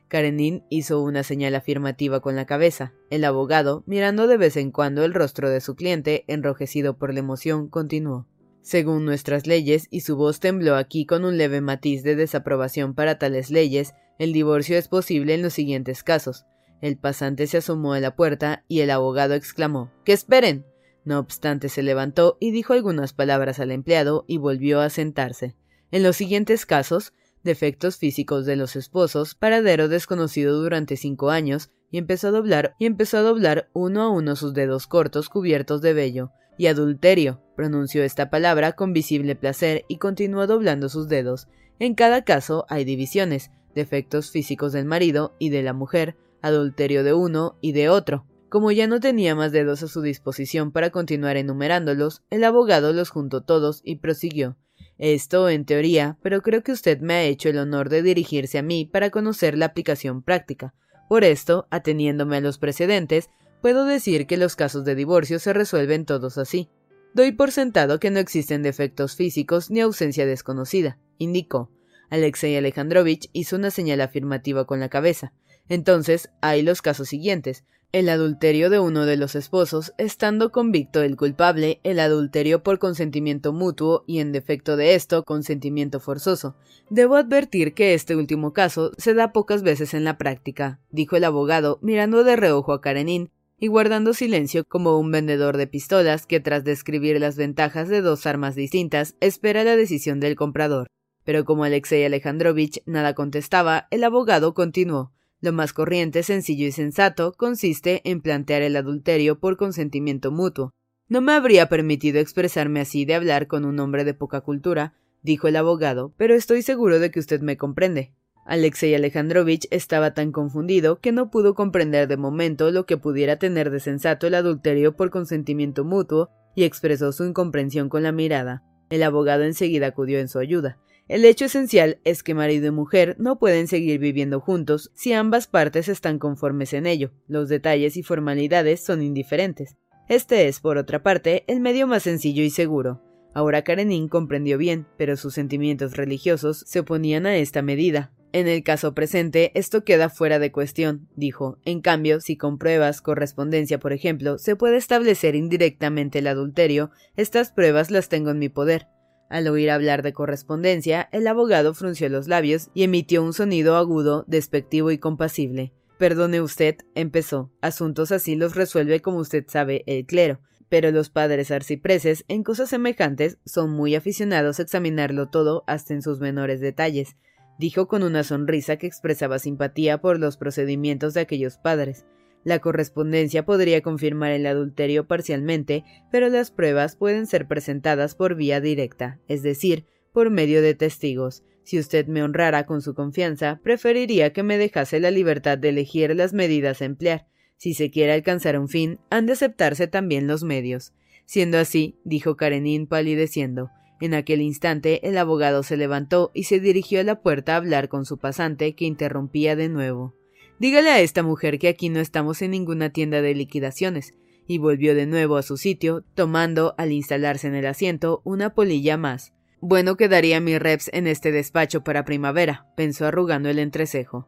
Karenin 0.08 0.64
hizo 0.70 1.02
una 1.02 1.22
señal 1.22 1.54
afirmativa 1.54 2.20
con 2.20 2.34
la 2.34 2.46
cabeza. 2.46 2.92
El 3.10 3.24
abogado, 3.24 3.84
mirando 3.86 4.26
de 4.26 4.36
vez 4.36 4.56
en 4.56 4.72
cuando 4.72 5.04
el 5.04 5.14
rostro 5.14 5.50
de 5.50 5.60
su 5.60 5.76
cliente, 5.76 6.24
enrojecido 6.26 6.96
por 6.96 7.12
la 7.12 7.20
emoción, 7.20 7.68
continuó. 7.68 8.26
Según 8.62 9.04
nuestras 9.04 9.46
leyes, 9.46 9.86
y 9.90 10.00
su 10.00 10.16
voz 10.16 10.40
tembló 10.40 10.76
aquí 10.76 11.06
con 11.06 11.24
un 11.24 11.38
leve 11.38 11.60
matiz 11.60 12.02
de 12.02 12.16
desaprobación 12.16 12.94
para 12.94 13.18
tales 13.18 13.50
leyes, 13.50 13.94
el 14.18 14.32
divorcio 14.32 14.76
es 14.76 14.88
posible 14.88 15.34
en 15.34 15.42
los 15.42 15.52
siguientes 15.52 16.02
casos. 16.02 16.44
El 16.80 16.96
pasante 16.96 17.46
se 17.46 17.58
asomó 17.58 17.92
a 17.92 18.00
la 18.00 18.14
puerta 18.14 18.64
y 18.68 18.80
el 18.80 18.90
abogado 18.90 19.34
exclamó 19.34 19.90
¡Que 20.04 20.12
esperen! 20.12 20.64
No 21.04 21.18
obstante, 21.18 21.68
se 21.68 21.82
levantó 21.82 22.36
y 22.40 22.50
dijo 22.50 22.72
algunas 22.72 23.12
palabras 23.12 23.60
al 23.60 23.70
empleado 23.70 24.24
y 24.28 24.36
volvió 24.36 24.80
a 24.80 24.90
sentarse. 24.90 25.56
En 25.90 26.02
los 26.02 26.16
siguientes 26.16 26.66
casos, 26.66 27.14
defectos 27.42 27.96
físicos 27.96 28.46
de 28.46 28.56
los 28.56 28.76
esposos, 28.76 29.34
paradero 29.34 29.88
desconocido 29.88 30.60
durante 30.60 30.96
cinco 30.96 31.30
años, 31.30 31.70
y 31.90 31.98
empezó 31.98 32.28
a 32.28 32.32
doblar 32.32 32.74
y 32.78 32.86
empezó 32.86 33.18
a 33.18 33.22
doblar 33.22 33.70
uno 33.72 34.02
a 34.02 34.10
uno 34.10 34.36
sus 34.36 34.54
dedos 34.54 34.86
cortos 34.86 35.28
cubiertos 35.28 35.80
de 35.80 35.94
vello. 35.94 36.30
Y 36.58 36.66
adulterio, 36.66 37.40
pronunció 37.56 38.02
esta 38.02 38.30
palabra 38.30 38.72
con 38.72 38.92
visible 38.92 39.36
placer 39.36 39.84
y 39.88 39.98
continuó 39.98 40.46
doblando 40.46 40.88
sus 40.88 41.08
dedos. 41.08 41.48
En 41.78 41.94
cada 41.94 42.24
caso 42.24 42.66
hay 42.68 42.84
divisiones, 42.84 43.50
defectos 43.74 44.30
físicos 44.30 44.72
del 44.72 44.84
marido 44.84 45.34
y 45.38 45.50
de 45.50 45.62
la 45.62 45.72
mujer, 45.72 46.16
adulterio 46.42 47.04
de 47.04 47.14
uno 47.14 47.56
y 47.60 47.72
de 47.72 47.88
otro. 47.88 48.26
Como 48.48 48.72
ya 48.72 48.86
no 48.86 48.98
tenía 48.98 49.34
más 49.34 49.52
dedos 49.52 49.82
a 49.82 49.88
su 49.88 50.00
disposición 50.00 50.72
para 50.72 50.90
continuar 50.90 51.36
enumerándolos, 51.36 52.22
el 52.30 52.44
abogado 52.44 52.92
los 52.92 53.10
juntó 53.10 53.42
todos 53.42 53.80
y 53.84 53.96
prosiguió. 53.96 54.56
Esto 54.98 55.48
en 55.48 55.64
teoría, 55.64 56.18
pero 56.22 56.42
creo 56.42 56.62
que 56.64 56.72
usted 56.72 57.00
me 57.00 57.14
ha 57.14 57.22
hecho 57.22 57.48
el 57.48 57.58
honor 57.58 57.88
de 57.88 58.02
dirigirse 58.02 58.58
a 58.58 58.62
mí 58.62 58.84
para 58.84 59.10
conocer 59.10 59.56
la 59.56 59.66
aplicación 59.66 60.22
práctica. 60.22 60.74
Por 61.08 61.22
esto, 61.22 61.68
ateniéndome 61.70 62.36
a 62.36 62.40
los 62.40 62.58
precedentes, 62.58 63.30
puedo 63.62 63.84
decir 63.84 64.26
que 64.26 64.36
los 64.36 64.56
casos 64.56 64.84
de 64.84 64.96
divorcio 64.96 65.38
se 65.38 65.52
resuelven 65.52 66.04
todos 66.04 66.36
así. 66.36 66.68
Doy 67.14 67.32
por 67.32 67.52
sentado 67.52 68.00
que 68.00 68.10
no 68.10 68.18
existen 68.18 68.62
defectos 68.62 69.14
físicos 69.14 69.70
ni 69.70 69.80
ausencia 69.80 70.26
desconocida, 70.26 70.98
indicó. 71.16 71.70
Alexei 72.10 72.56
Alejandrovich 72.56 73.30
hizo 73.32 73.56
una 73.56 73.70
señal 73.70 74.00
afirmativa 74.00 74.66
con 74.66 74.80
la 74.80 74.88
cabeza. 74.88 75.32
Entonces, 75.68 76.30
hay 76.40 76.62
los 76.62 76.82
casos 76.82 77.08
siguientes, 77.08 77.64
el 77.90 78.10
adulterio 78.10 78.68
de 78.68 78.78
uno 78.78 79.06
de 79.06 79.16
los 79.16 79.34
esposos, 79.34 79.94
estando 79.96 80.52
convicto 80.52 81.02
el 81.02 81.16
culpable, 81.16 81.80
el 81.84 82.00
adulterio 82.00 82.62
por 82.62 82.78
consentimiento 82.78 83.54
mutuo 83.54 84.04
y 84.06 84.20
en 84.20 84.30
defecto 84.30 84.76
de 84.76 84.94
esto, 84.94 85.24
consentimiento 85.24 85.98
forzoso. 85.98 86.54
Debo 86.90 87.16
advertir 87.16 87.72
que 87.72 87.94
este 87.94 88.14
último 88.14 88.52
caso 88.52 88.92
se 88.98 89.14
da 89.14 89.32
pocas 89.32 89.62
veces 89.62 89.94
en 89.94 90.04
la 90.04 90.18
práctica, 90.18 90.80
dijo 90.90 91.16
el 91.16 91.24
abogado, 91.24 91.78
mirando 91.80 92.24
de 92.24 92.36
reojo 92.36 92.74
a 92.74 92.82
Karenin 92.82 93.30
y 93.58 93.68
guardando 93.68 94.12
silencio 94.12 94.64
como 94.64 94.98
un 94.98 95.10
vendedor 95.10 95.56
de 95.56 95.66
pistolas 95.66 96.26
que 96.26 96.40
tras 96.40 96.64
describir 96.64 97.18
las 97.18 97.36
ventajas 97.36 97.88
de 97.88 98.02
dos 98.02 98.26
armas 98.26 98.54
distintas 98.54 99.16
espera 99.20 99.64
la 99.64 99.76
decisión 99.76 100.20
del 100.20 100.36
comprador. 100.36 100.88
Pero 101.24 101.44
como 101.44 101.64
Alexei 101.64 102.04
Alejandrovich 102.04 102.82
nada 102.86 103.14
contestaba, 103.14 103.88
el 103.90 104.04
abogado 104.04 104.54
continuó. 104.54 105.12
Lo 105.40 105.52
más 105.52 105.72
corriente, 105.72 106.22
sencillo 106.22 106.66
y 106.66 106.72
sensato 106.72 107.32
consiste 107.32 108.02
en 108.04 108.20
plantear 108.20 108.62
el 108.62 108.76
adulterio 108.76 109.38
por 109.38 109.56
consentimiento 109.56 110.32
mutuo. 110.32 110.72
No 111.08 111.20
me 111.20 111.32
habría 111.32 111.68
permitido 111.68 112.18
expresarme 112.18 112.80
así 112.80 113.04
de 113.04 113.14
hablar 113.14 113.46
con 113.46 113.64
un 113.64 113.78
hombre 113.78 114.04
de 114.04 114.14
poca 114.14 114.40
cultura, 114.40 114.94
dijo 115.22 115.48
el 115.48 115.56
abogado, 115.56 116.12
pero 116.16 116.34
estoy 116.34 116.62
seguro 116.62 116.98
de 116.98 117.10
que 117.10 117.20
usted 117.20 117.40
me 117.40 117.56
comprende. 117.56 118.12
Alexei 118.44 118.94
Alejandrovich 118.94 119.68
estaba 119.70 120.14
tan 120.14 120.32
confundido 120.32 121.00
que 121.00 121.12
no 121.12 121.30
pudo 121.30 121.54
comprender 121.54 122.08
de 122.08 122.16
momento 122.16 122.70
lo 122.70 122.86
que 122.86 122.96
pudiera 122.96 123.38
tener 123.38 123.70
de 123.70 123.78
sensato 123.78 124.26
el 124.26 124.34
adulterio 124.34 124.96
por 124.96 125.10
consentimiento 125.10 125.84
mutuo 125.84 126.30
y 126.56 126.64
expresó 126.64 127.12
su 127.12 127.24
incomprensión 127.24 127.88
con 127.88 128.02
la 128.02 128.10
mirada. 128.10 128.64
El 128.90 129.02
abogado 129.02 129.44
enseguida 129.44 129.88
acudió 129.88 130.18
en 130.18 130.28
su 130.28 130.38
ayuda. 130.38 130.78
El 131.08 131.24
hecho 131.24 131.46
esencial 131.46 132.00
es 132.04 132.22
que 132.22 132.34
marido 132.34 132.66
y 132.66 132.70
mujer 132.70 133.16
no 133.18 133.38
pueden 133.38 133.66
seguir 133.66 133.98
viviendo 133.98 134.40
juntos 134.40 134.90
si 134.94 135.14
ambas 135.14 135.46
partes 135.46 135.88
están 135.88 136.18
conformes 136.18 136.74
en 136.74 136.86
ello. 136.86 137.12
Los 137.26 137.48
detalles 137.48 137.96
y 137.96 138.02
formalidades 138.02 138.84
son 138.84 139.02
indiferentes. 139.02 139.78
Este 140.10 140.48
es, 140.48 140.60
por 140.60 140.76
otra 140.76 141.02
parte, 141.02 141.44
el 141.46 141.60
medio 141.60 141.86
más 141.86 142.02
sencillo 142.02 142.42
y 142.42 142.50
seguro. 142.50 143.02
Ahora 143.34 143.62
Karenin 143.62 144.08
comprendió 144.08 144.58
bien, 144.58 144.86
pero 144.98 145.16
sus 145.16 145.32
sentimientos 145.32 145.96
religiosos 145.96 146.64
se 146.66 146.80
oponían 146.80 147.24
a 147.24 147.36
esta 147.38 147.62
medida. 147.62 148.12
En 148.32 148.46
el 148.46 148.62
caso 148.62 148.94
presente, 148.94 149.52
esto 149.54 149.84
queda 149.84 150.10
fuera 150.10 150.38
de 150.38 150.52
cuestión, 150.52 151.08
dijo. 151.16 151.58
En 151.64 151.80
cambio, 151.80 152.20
si 152.20 152.36
con 152.36 152.58
pruebas, 152.58 153.00
correspondencia, 153.00 153.78
por 153.78 153.94
ejemplo, 153.94 154.36
se 154.36 154.56
puede 154.56 154.76
establecer 154.76 155.34
indirectamente 155.34 156.18
el 156.18 156.26
adulterio, 156.26 156.90
estas 157.16 157.50
pruebas 157.50 157.90
las 157.90 158.10
tengo 158.10 158.30
en 158.30 158.38
mi 158.38 158.50
poder. 158.50 158.88
Al 159.28 159.46
oír 159.48 159.70
hablar 159.70 160.02
de 160.02 160.12
correspondencia, 160.12 161.08
el 161.12 161.26
abogado 161.26 161.74
frunció 161.74 162.08
los 162.08 162.28
labios 162.28 162.70
y 162.72 162.82
emitió 162.82 163.22
un 163.22 163.34
sonido 163.34 163.76
agudo, 163.76 164.24
despectivo 164.26 164.90
y 164.90 164.98
compasible. 164.98 165.72
Perdone 165.98 166.40
usted, 166.40 166.76
empezó. 166.94 167.50
Asuntos 167.60 168.12
así 168.12 168.36
los 168.36 168.54
resuelve, 168.54 169.02
como 169.02 169.18
usted 169.18 169.44
sabe, 169.48 169.82
el 169.86 170.06
clero. 170.06 170.40
Pero 170.68 170.90
los 170.90 171.10
padres 171.10 171.50
arcipreses, 171.50 172.24
en 172.28 172.42
cosas 172.42 172.70
semejantes, 172.70 173.38
son 173.44 173.70
muy 173.70 173.94
aficionados 173.94 174.58
a 174.58 174.62
examinarlo 174.62 175.28
todo 175.28 175.64
hasta 175.66 175.94
en 175.94 176.02
sus 176.02 176.20
menores 176.20 176.60
detalles, 176.60 177.16
dijo 177.58 177.88
con 177.88 178.02
una 178.02 178.22
sonrisa 178.22 178.76
que 178.76 178.86
expresaba 178.86 179.38
simpatía 179.38 180.00
por 180.00 180.20
los 180.20 180.36
procedimientos 180.36 181.14
de 181.14 181.20
aquellos 181.20 181.58
padres. 181.58 182.06
La 182.44 182.60
correspondencia 182.60 183.44
podría 183.44 183.82
confirmar 183.82 184.32
el 184.32 184.46
adulterio 184.46 185.06
parcialmente, 185.06 185.84
pero 186.10 186.28
las 186.28 186.50
pruebas 186.50 186.96
pueden 186.96 187.26
ser 187.26 187.46
presentadas 187.46 188.14
por 188.14 188.36
vía 188.36 188.60
directa, 188.60 189.18
es 189.28 189.42
decir, 189.42 189.84
por 190.12 190.30
medio 190.30 190.62
de 190.62 190.74
testigos. 190.74 191.44
Si 191.64 191.78
usted 191.78 192.06
me 192.06 192.22
honrara 192.22 192.64
con 192.64 192.80
su 192.80 192.94
confianza, 192.94 193.60
preferiría 193.62 194.32
que 194.32 194.42
me 194.42 194.56
dejase 194.56 195.00
la 195.00 195.10
libertad 195.10 195.58
de 195.58 195.68
elegir 195.68 196.16
las 196.16 196.32
medidas 196.32 196.80
a 196.80 196.86
emplear. 196.86 197.26
Si 197.58 197.74
se 197.74 197.90
quiere 197.90 198.12
alcanzar 198.12 198.58
un 198.58 198.68
fin, 198.68 199.00
han 199.10 199.26
de 199.26 199.34
aceptarse 199.34 199.86
también 199.86 200.26
los 200.26 200.44
medios. 200.44 200.94
Siendo 201.26 201.58
así, 201.58 201.98
dijo 202.04 202.36
Karenin 202.36 202.86
palideciendo. 202.86 203.70
En 204.00 204.14
aquel 204.14 204.40
instante 204.40 205.06
el 205.06 205.18
abogado 205.18 205.62
se 205.62 205.76
levantó 205.76 206.30
y 206.32 206.44
se 206.44 206.60
dirigió 206.60 207.00
a 207.00 207.04
la 207.04 207.20
puerta 207.20 207.54
a 207.54 207.56
hablar 207.56 207.88
con 207.88 208.06
su 208.06 208.16
pasante, 208.16 208.74
que 208.74 208.84
interrumpía 208.84 209.56
de 209.56 209.68
nuevo. 209.68 210.14
Dígale 210.58 210.90
a 210.90 211.00
esta 211.00 211.22
mujer 211.22 211.58
que 211.58 211.68
aquí 211.68 211.88
no 211.88 212.00
estamos 212.00 212.42
en 212.42 212.50
ninguna 212.50 212.90
tienda 212.90 213.22
de 213.22 213.34
liquidaciones, 213.34 214.14
y 214.46 214.58
volvió 214.58 214.94
de 214.94 215.06
nuevo 215.06 215.36
a 215.36 215.42
su 215.42 215.56
sitio, 215.56 216.04
tomando, 216.14 216.74
al 216.78 216.90
instalarse 216.90 217.46
en 217.46 217.54
el 217.54 217.66
asiento, 217.66 218.22
una 218.24 218.54
polilla 218.54 218.96
más. 218.96 219.34
Bueno 219.60 219.96
quedaría 219.96 220.40
mi 220.40 220.58
reps 220.58 220.90
en 220.92 221.06
este 221.06 221.32
despacho 221.32 221.84
para 221.84 222.04
primavera, 222.04 222.66
pensó 222.76 223.06
arrugando 223.06 223.50
el 223.50 223.58
entrecejo. 223.58 224.26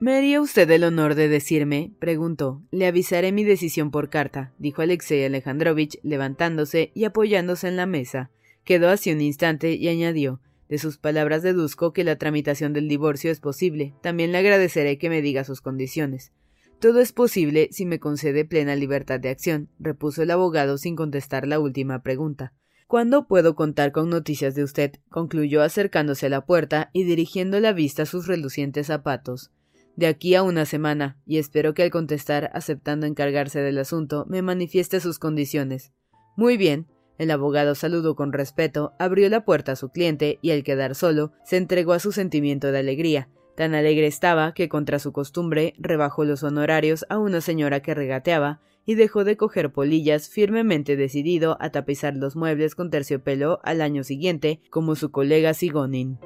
¿Me 0.00 0.16
haría 0.16 0.40
usted 0.40 0.70
el 0.70 0.84
honor 0.84 1.14
de 1.14 1.28
decirme? 1.28 1.92
preguntó. 1.98 2.62
Le 2.70 2.86
avisaré 2.86 3.32
mi 3.32 3.44
decisión 3.44 3.90
por 3.90 4.10
carta, 4.10 4.52
dijo 4.58 4.82
Alexei 4.82 5.24
Alejandrovich, 5.24 5.98
levantándose 6.02 6.90
y 6.94 7.04
apoyándose 7.04 7.68
en 7.68 7.76
la 7.76 7.86
mesa. 7.86 8.30
Quedó 8.64 8.90
así 8.90 9.12
un 9.12 9.20
instante 9.20 9.72
y 9.74 9.88
añadió 9.88 10.40
de 10.74 10.78
sus 10.78 10.98
palabras 10.98 11.44
deduzco 11.44 11.92
que 11.92 12.02
la 12.02 12.18
tramitación 12.18 12.72
del 12.72 12.88
divorcio 12.88 13.30
es 13.30 13.38
posible. 13.38 13.94
También 14.02 14.32
le 14.32 14.38
agradeceré 14.38 14.98
que 14.98 15.08
me 15.08 15.22
diga 15.22 15.44
sus 15.44 15.60
condiciones. 15.60 16.32
Todo 16.80 16.98
es 16.98 17.12
posible 17.12 17.68
si 17.70 17.86
me 17.86 18.00
concede 18.00 18.44
plena 18.44 18.74
libertad 18.74 19.20
de 19.20 19.28
acción, 19.28 19.68
repuso 19.78 20.24
el 20.24 20.32
abogado 20.32 20.76
sin 20.76 20.96
contestar 20.96 21.46
la 21.46 21.60
última 21.60 22.02
pregunta. 22.02 22.54
¿Cuándo 22.88 23.28
puedo 23.28 23.54
contar 23.54 23.92
con 23.92 24.10
noticias 24.10 24.56
de 24.56 24.64
usted? 24.64 24.94
concluyó 25.10 25.62
acercándose 25.62 26.26
a 26.26 26.30
la 26.30 26.44
puerta 26.44 26.90
y 26.92 27.04
dirigiendo 27.04 27.60
la 27.60 27.72
vista 27.72 28.02
a 28.02 28.06
sus 28.06 28.26
relucientes 28.26 28.88
zapatos. 28.88 29.52
De 29.94 30.08
aquí 30.08 30.34
a 30.34 30.42
una 30.42 30.64
semana, 30.64 31.20
y 31.24 31.38
espero 31.38 31.72
que 31.72 31.84
al 31.84 31.92
contestar, 31.92 32.50
aceptando 32.52 33.06
encargarse 33.06 33.60
del 33.60 33.78
asunto, 33.78 34.26
me 34.28 34.42
manifieste 34.42 34.98
sus 34.98 35.20
condiciones. 35.20 35.92
Muy 36.36 36.56
bien, 36.56 36.88
el 37.18 37.30
abogado 37.30 37.74
saludó 37.74 38.16
con 38.16 38.32
respeto, 38.32 38.92
abrió 38.98 39.28
la 39.28 39.44
puerta 39.44 39.72
a 39.72 39.76
su 39.76 39.90
cliente 39.90 40.38
y 40.42 40.50
al 40.50 40.64
quedar 40.64 40.94
solo, 40.94 41.32
se 41.44 41.56
entregó 41.56 41.92
a 41.92 42.00
su 42.00 42.12
sentimiento 42.12 42.72
de 42.72 42.78
alegría. 42.78 43.28
Tan 43.56 43.74
alegre 43.74 44.06
estaba 44.06 44.52
que, 44.52 44.68
contra 44.68 44.98
su 44.98 45.12
costumbre, 45.12 45.74
rebajó 45.78 46.24
los 46.24 46.42
honorarios 46.42 47.06
a 47.08 47.18
una 47.18 47.40
señora 47.40 47.80
que 47.80 47.94
regateaba 47.94 48.60
y 48.84 48.96
dejó 48.96 49.24
de 49.24 49.36
coger 49.36 49.72
polillas 49.72 50.28
firmemente 50.28 50.96
decidido 50.96 51.56
a 51.60 51.70
tapizar 51.70 52.14
los 52.16 52.36
muebles 52.36 52.74
con 52.74 52.90
terciopelo 52.90 53.60
al 53.62 53.80
año 53.80 54.04
siguiente, 54.04 54.60
como 54.70 54.96
su 54.96 55.10
colega 55.10 55.54
Sigonin. 55.54 56.18